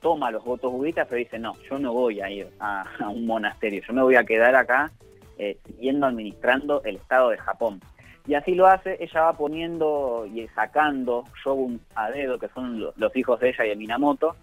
toma 0.00 0.30
los 0.30 0.44
votos 0.44 0.72
budistas, 0.72 1.06
pero 1.08 1.18
dice, 1.18 1.38
no, 1.38 1.54
yo 1.68 1.78
no 1.78 1.92
voy 1.92 2.20
a 2.20 2.30
ir 2.30 2.48
a, 2.60 2.84
un 3.08 3.26
monasterio, 3.26 3.82
yo 3.86 3.92
me 3.92 4.02
voy 4.02 4.16
a 4.16 4.24
quedar 4.24 4.54
acá 4.54 4.90
eh, 5.38 5.58
siguiendo 5.66 6.06
administrando 6.06 6.82
el 6.84 6.96
Estado 6.96 7.30
de 7.30 7.38
Japón. 7.38 7.80
Y 8.26 8.34
así 8.34 8.54
lo 8.54 8.66
hace, 8.66 8.96
ella 9.00 9.22
va 9.22 9.32
poniendo 9.32 10.26
y 10.32 10.46
sacando 10.48 11.24
shogun 11.44 11.80
a 11.94 12.10
dedo, 12.10 12.38
que 12.38 12.48
son 12.48 12.80
los, 12.96 13.16
hijos 13.16 13.40
de 13.40 13.50
ella 13.50 13.64
y 13.64 13.68
de 13.70 13.76
Minamoto, 13.76 14.36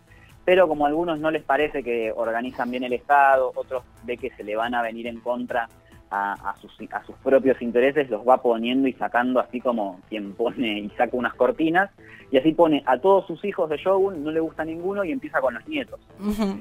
pero 0.45 0.67
como 0.67 0.85
a 0.85 0.89
algunos 0.89 1.19
no 1.19 1.29
les 1.29 1.43
parece 1.43 1.83
que 1.83 2.11
organizan 2.15 2.71
bien 2.71 2.83
el 2.83 2.93
Estado, 2.93 3.51
otros 3.55 3.83
ve 4.03 4.17
que 4.17 4.29
se 4.31 4.43
le 4.43 4.55
van 4.55 4.73
a 4.73 4.81
venir 4.81 5.07
en 5.07 5.19
contra 5.19 5.67
a, 6.09 6.55
sus, 6.61 6.71
a 6.91 7.03
sus 7.05 7.15
propios 7.17 7.61
intereses 7.61 8.09
los 8.09 8.27
va 8.27 8.41
poniendo 8.41 8.87
y 8.87 8.93
sacando 8.93 9.39
así 9.39 9.59
como 9.59 9.99
quien 10.09 10.33
pone 10.33 10.79
y 10.79 10.89
saca 10.91 11.15
unas 11.17 11.33
cortinas 11.33 11.89
y 12.31 12.37
así 12.37 12.53
pone 12.53 12.83
a 12.85 12.97
todos 12.97 13.25
sus 13.27 13.43
hijos 13.45 13.69
de 13.69 13.77
Shogun, 13.77 14.23
no 14.23 14.31
le 14.31 14.39
gusta 14.39 14.65
ninguno 14.65 15.03
y 15.03 15.11
empieza 15.11 15.39
con 15.39 15.53
los 15.53 15.67
nietos, 15.67 15.99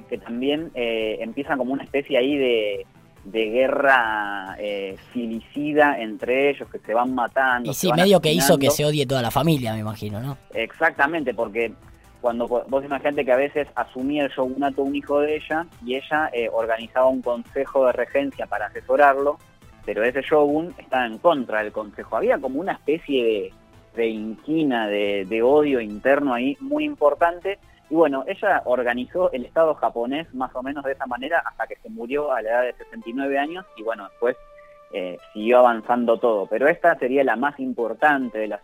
que 0.09 0.19
también 0.19 0.71
eh, 0.75 1.19
empiezan 1.21 1.59
como 1.59 1.73
una 1.73 1.83
especie 1.83 2.19
ahí 2.19 2.37
de, 2.37 2.87
guerra 3.25 4.57
eh, 4.61 4.97
filicida 5.13 6.01
entre 6.01 6.51
ellos, 6.51 6.69
que 6.71 6.79
se 6.79 6.95
van 6.95 7.13
matando. 7.13 7.69
Y 7.69 7.75
sí, 7.75 7.93
medio 7.93 8.21
que 8.21 8.33
hizo 8.33 8.57
que 8.59 8.71
se 8.71 8.85
odie 8.85 9.07
toda 9.07 9.23
la 9.23 9.33
familia, 9.33 9.75
me 9.75 9.81
imagino, 9.81 10.21
¿no? 10.21 10.39
Exactamente, 10.55 11.35
porque 11.35 11.73
cuando 12.27 12.49
vos 12.49 12.85
imaginate 12.85 13.25
que 13.25 13.31
a 13.31 13.37
veces 13.37 13.69
asumía 13.77 14.25
el 14.25 14.33
shogunato 14.33 14.83
un 14.83 14.97
hijo 14.97 15.21
de 15.21 15.37
ella 15.37 15.65
y 15.85 15.95
ella 15.95 16.29
eh, 16.33 16.49
organizaba 16.53 17.07
un 17.07 17.23
consejo 17.23 17.87
de 17.87 17.93
regencia 17.93 18.49
para 18.49 18.67
asesorarlo, 18.67 19.39
pero 19.85 20.03
ese 20.03 20.23
shogun 20.23 20.75
estaba 20.77 21.07
en 21.07 21.19
contra 21.19 21.63
del 21.63 21.71
consejo. 21.71 22.17
Había 22.17 22.41
como 22.41 22.59
una 22.59 22.73
especie 22.73 23.25
de, 23.25 23.53
de 23.95 24.09
inquina, 24.09 24.89
de, 24.89 25.41
odio 25.41 25.81
interno 25.81 26.35
ahí 26.35 26.57
muy 26.59 26.83
importante. 26.83 27.61
Y 27.91 27.95
bueno, 27.95 28.25
ella 28.27 28.61
organizó 28.65 29.31
el 29.31 29.45
Estado 29.45 29.75
japonés 29.75 30.35
más 30.35 30.53
o 30.57 30.65
menos 30.65 30.83
de 30.83 30.95
esa 30.95 31.07
manera 31.07 31.45
hasta 31.47 31.69
que 31.69 31.77
se 31.77 31.89
murió 31.91 32.33
a 32.33 32.43
la 32.43 32.51
edad 32.51 32.63
de 32.63 32.73
69 32.73 33.39
años 33.39 33.65
y 33.77 33.85
bueno, 33.85 34.09
después 34.09 34.37
eh, 34.93 35.17
siguió 35.33 35.61
avanzando 35.61 36.19
todo. 36.19 36.47
Pero 36.47 36.67
esta 36.67 36.99
sería 36.99 37.23
la 37.23 37.37
más 37.37 37.61
importante 37.61 38.37
de 38.37 38.49
las 38.49 38.63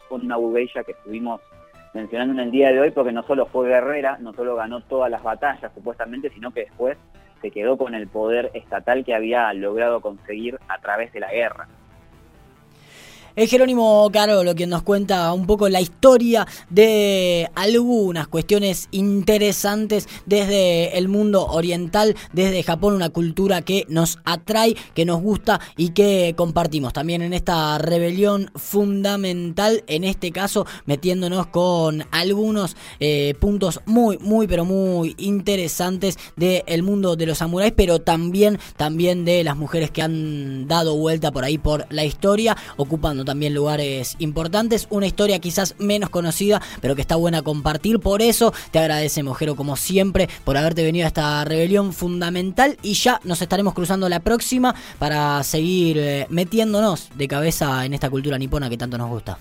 Geisha 0.52 0.82
que 0.82 0.90
estuvimos 0.90 1.40
mencionando 1.94 2.34
en 2.34 2.40
el 2.40 2.50
día 2.50 2.72
de 2.72 2.80
hoy 2.80 2.90
porque 2.90 3.12
no 3.12 3.22
solo 3.22 3.46
fue 3.46 3.68
guerrera, 3.68 4.18
no 4.20 4.32
solo 4.32 4.56
ganó 4.56 4.80
todas 4.80 5.10
las 5.10 5.22
batallas 5.22 5.72
supuestamente, 5.74 6.30
sino 6.30 6.50
que 6.50 6.60
después 6.60 6.96
se 7.40 7.50
quedó 7.50 7.76
con 7.76 7.94
el 7.94 8.08
poder 8.08 8.50
estatal 8.54 9.04
que 9.04 9.14
había 9.14 9.52
logrado 9.52 10.00
conseguir 10.00 10.58
a 10.68 10.78
través 10.78 11.12
de 11.12 11.20
la 11.20 11.32
guerra. 11.32 11.68
Es 13.34 13.48
Jerónimo 13.48 14.10
Carolo 14.12 14.54
quien 14.54 14.68
nos 14.68 14.82
cuenta 14.82 15.32
un 15.32 15.46
poco 15.46 15.66
la 15.70 15.80
historia 15.80 16.46
de 16.68 17.48
algunas 17.54 18.28
cuestiones 18.28 18.88
interesantes 18.90 20.06
desde 20.26 20.98
el 20.98 21.08
mundo 21.08 21.46
oriental, 21.46 22.14
desde 22.34 22.62
Japón, 22.62 22.92
una 22.92 23.08
cultura 23.08 23.62
que 23.62 23.86
nos 23.88 24.18
atrae, 24.26 24.76
que 24.94 25.06
nos 25.06 25.22
gusta 25.22 25.60
y 25.78 25.90
que 25.90 26.34
compartimos. 26.36 26.92
También 26.92 27.22
en 27.22 27.32
esta 27.32 27.78
rebelión 27.78 28.50
fundamental, 28.54 29.82
en 29.86 30.04
este 30.04 30.30
caso 30.30 30.66
metiéndonos 30.84 31.46
con 31.46 32.04
algunos 32.10 32.76
eh, 33.00 33.34
puntos 33.40 33.80
muy, 33.86 34.18
muy, 34.18 34.46
pero 34.46 34.66
muy 34.66 35.14
interesantes 35.16 36.18
del 36.36 36.82
mundo 36.82 37.16
de 37.16 37.24
los 37.24 37.38
samuráis, 37.38 37.72
pero 37.74 37.98
también, 37.98 38.58
también 38.76 39.24
de 39.24 39.42
las 39.42 39.56
mujeres 39.56 39.90
que 39.90 40.02
han 40.02 40.68
dado 40.68 40.98
vuelta 40.98 41.32
por 41.32 41.44
ahí 41.44 41.56
por 41.56 41.86
la 41.88 42.04
historia, 42.04 42.58
ocupando 42.76 43.21
también 43.24 43.54
lugares 43.54 44.16
importantes. 44.18 44.86
Una 44.90 45.06
historia 45.06 45.38
quizás 45.38 45.74
menos 45.78 46.10
conocida, 46.10 46.60
pero 46.80 46.94
que 46.94 47.02
está 47.02 47.16
buena 47.16 47.42
compartir. 47.42 48.00
Por 48.00 48.22
eso 48.22 48.52
te 48.70 48.78
agradecemos, 48.78 49.36
Jero, 49.38 49.56
como 49.56 49.76
siempre, 49.76 50.28
por 50.44 50.56
haberte 50.56 50.82
venido 50.82 51.04
a 51.04 51.08
esta 51.08 51.44
rebelión 51.44 51.92
fundamental. 51.92 52.76
Y 52.82 52.94
ya 52.94 53.20
nos 53.24 53.42
estaremos 53.42 53.74
cruzando 53.74 54.08
la 54.08 54.20
próxima 54.20 54.74
para 54.98 55.42
seguir 55.42 55.98
eh, 55.98 56.26
metiéndonos 56.28 57.10
de 57.16 57.28
cabeza 57.28 57.84
en 57.84 57.94
esta 57.94 58.10
cultura 58.10 58.38
nipona 58.38 58.68
que 58.68 58.78
tanto 58.78 58.98
nos 58.98 59.10
gusta. 59.10 59.38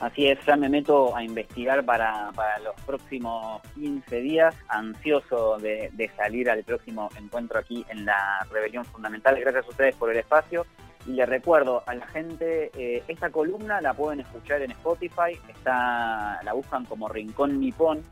Así 0.00 0.28
es, 0.28 0.38
ya 0.46 0.54
me 0.56 0.68
meto 0.68 1.16
a 1.16 1.24
investigar 1.24 1.84
para, 1.84 2.30
los 2.62 2.74
próximos 2.86 3.60
15 3.74 4.20
días, 4.20 4.54
ansioso 4.68 5.58
de, 5.58 6.10
salir 6.16 6.48
al 6.48 6.62
próximo 6.62 7.08
encuentro 7.18 7.58
aquí 7.58 7.84
en 7.88 8.04
la 8.04 8.46
Rebelión 8.52 8.84
Fundamental. 8.84 9.38
Gracias 9.40 9.66
a 9.66 9.68
ustedes 9.68 9.96
por 9.96 10.10
el 10.12 10.18
espacio 10.18 10.66
y 11.08 11.12
le 11.12 11.24
recuerdo 11.24 11.82
a 11.86 11.94
la 11.94 12.06
gente, 12.08 12.70
eh, 12.76 13.02
esta 13.08 13.30
columna 13.30 13.80
la 13.80 13.94
pueden 13.94 14.20
escuchar 14.20 14.60
en 14.60 14.72
Spotify, 14.72 15.38
está, 15.48 16.38
la 16.42 16.52
buscan 16.52 16.84
como 16.84 17.08
Rincón 17.08 17.58
Nipón. 17.58 18.02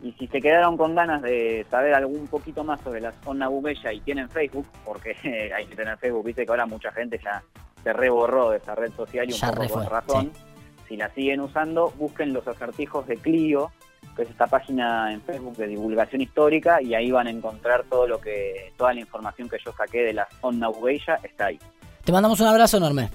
Y 0.00 0.12
si 0.12 0.28
se 0.28 0.40
quedaron 0.40 0.78
con 0.78 0.94
ganas 0.94 1.20
de 1.20 1.66
saber 1.70 1.92
algún 1.92 2.26
poquito 2.26 2.64
más 2.64 2.80
sobre 2.80 3.02
la 3.02 3.12
zona 3.12 3.48
Bubella 3.48 3.92
y 3.92 4.00
tienen 4.00 4.30
Facebook, 4.30 4.66
porque 4.82 5.14
hay 5.54 5.66
que 5.66 5.76
tener 5.76 5.98
Facebook, 5.98 6.24
viste 6.24 6.46
que 6.46 6.50
ahora 6.50 6.64
mucha 6.64 6.90
gente 6.90 7.20
ya 7.22 7.42
se 7.84 7.92
reborró 7.92 8.50
de 8.50 8.56
esa 8.56 8.74
red 8.74 8.92
social 8.92 9.28
y 9.28 9.34
un 9.34 9.40
poco 9.54 9.68
por 9.68 9.92
razón. 9.92 10.32
Si 10.88 10.96
la 10.96 11.10
siguen 11.10 11.40
usando, 11.40 11.90
busquen 11.98 12.32
los 12.32 12.48
acertijos 12.48 13.06
de 13.06 13.18
Clio, 13.18 13.72
que 14.16 14.22
es 14.22 14.30
esta 14.30 14.46
página 14.46 15.12
en 15.12 15.20
Facebook 15.20 15.56
de 15.56 15.66
divulgación 15.66 16.22
histórica, 16.22 16.80
y 16.80 16.94
ahí 16.94 17.10
van 17.10 17.26
a 17.26 17.30
encontrar 17.30 17.84
todo 17.90 18.06
lo 18.06 18.18
que, 18.22 18.72
toda 18.78 18.94
la 18.94 19.00
información 19.00 19.50
que 19.50 19.58
yo 19.62 19.70
saqué 19.72 20.02
de 20.02 20.14
la 20.14 20.26
zona 20.40 20.68
Bubella 20.68 21.18
está 21.22 21.46
ahí. 21.46 21.58
Te 22.08 22.12
mandamos 22.12 22.40
un 22.40 22.46
abrazo 22.46 22.78
enorme. 22.78 23.10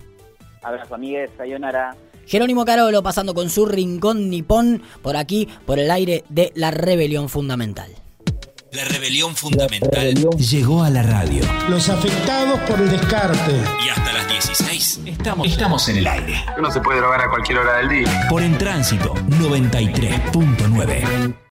Abrazo, 0.61 0.93
amigues. 0.93 1.31
Sayonara. 1.35 1.95
Jerónimo 2.27 2.63
Carolo 2.63 3.01
pasando 3.01 3.33
con 3.33 3.49
su 3.49 3.65
rincón 3.65 4.29
nipón 4.29 4.83
por 5.01 5.17
aquí, 5.17 5.49
por 5.65 5.79
el 5.79 5.89
aire 5.89 6.23
de 6.29 6.51
la 6.53 6.69
rebelión 6.69 7.27
fundamental. 7.27 7.89
La 8.71 8.83
rebelión 8.83 9.35
fundamental 9.35 10.13
llegó 10.37 10.83
a 10.83 10.91
la 10.91 11.01
radio. 11.01 11.43
Los 11.69 11.89
afectados 11.89 12.59
por 12.69 12.79
el 12.79 12.91
descarte. 12.91 13.63
Y 13.83 13.89
hasta 13.89 14.13
las 14.13 14.29
16 14.29 15.01
estamos, 15.07 15.47
estamos 15.47 15.89
en 15.89 15.97
el 15.97 16.05
aire. 16.05 16.35
Uno 16.59 16.69
se 16.69 16.79
puede 16.79 16.99
drogar 16.99 17.21
a 17.21 17.31
cualquier 17.31 17.57
hora 17.57 17.77
del 17.77 17.89
día. 17.89 18.27
Por 18.29 18.43
en 18.43 18.55
tránsito 18.59 19.15
93.9. 19.15 21.33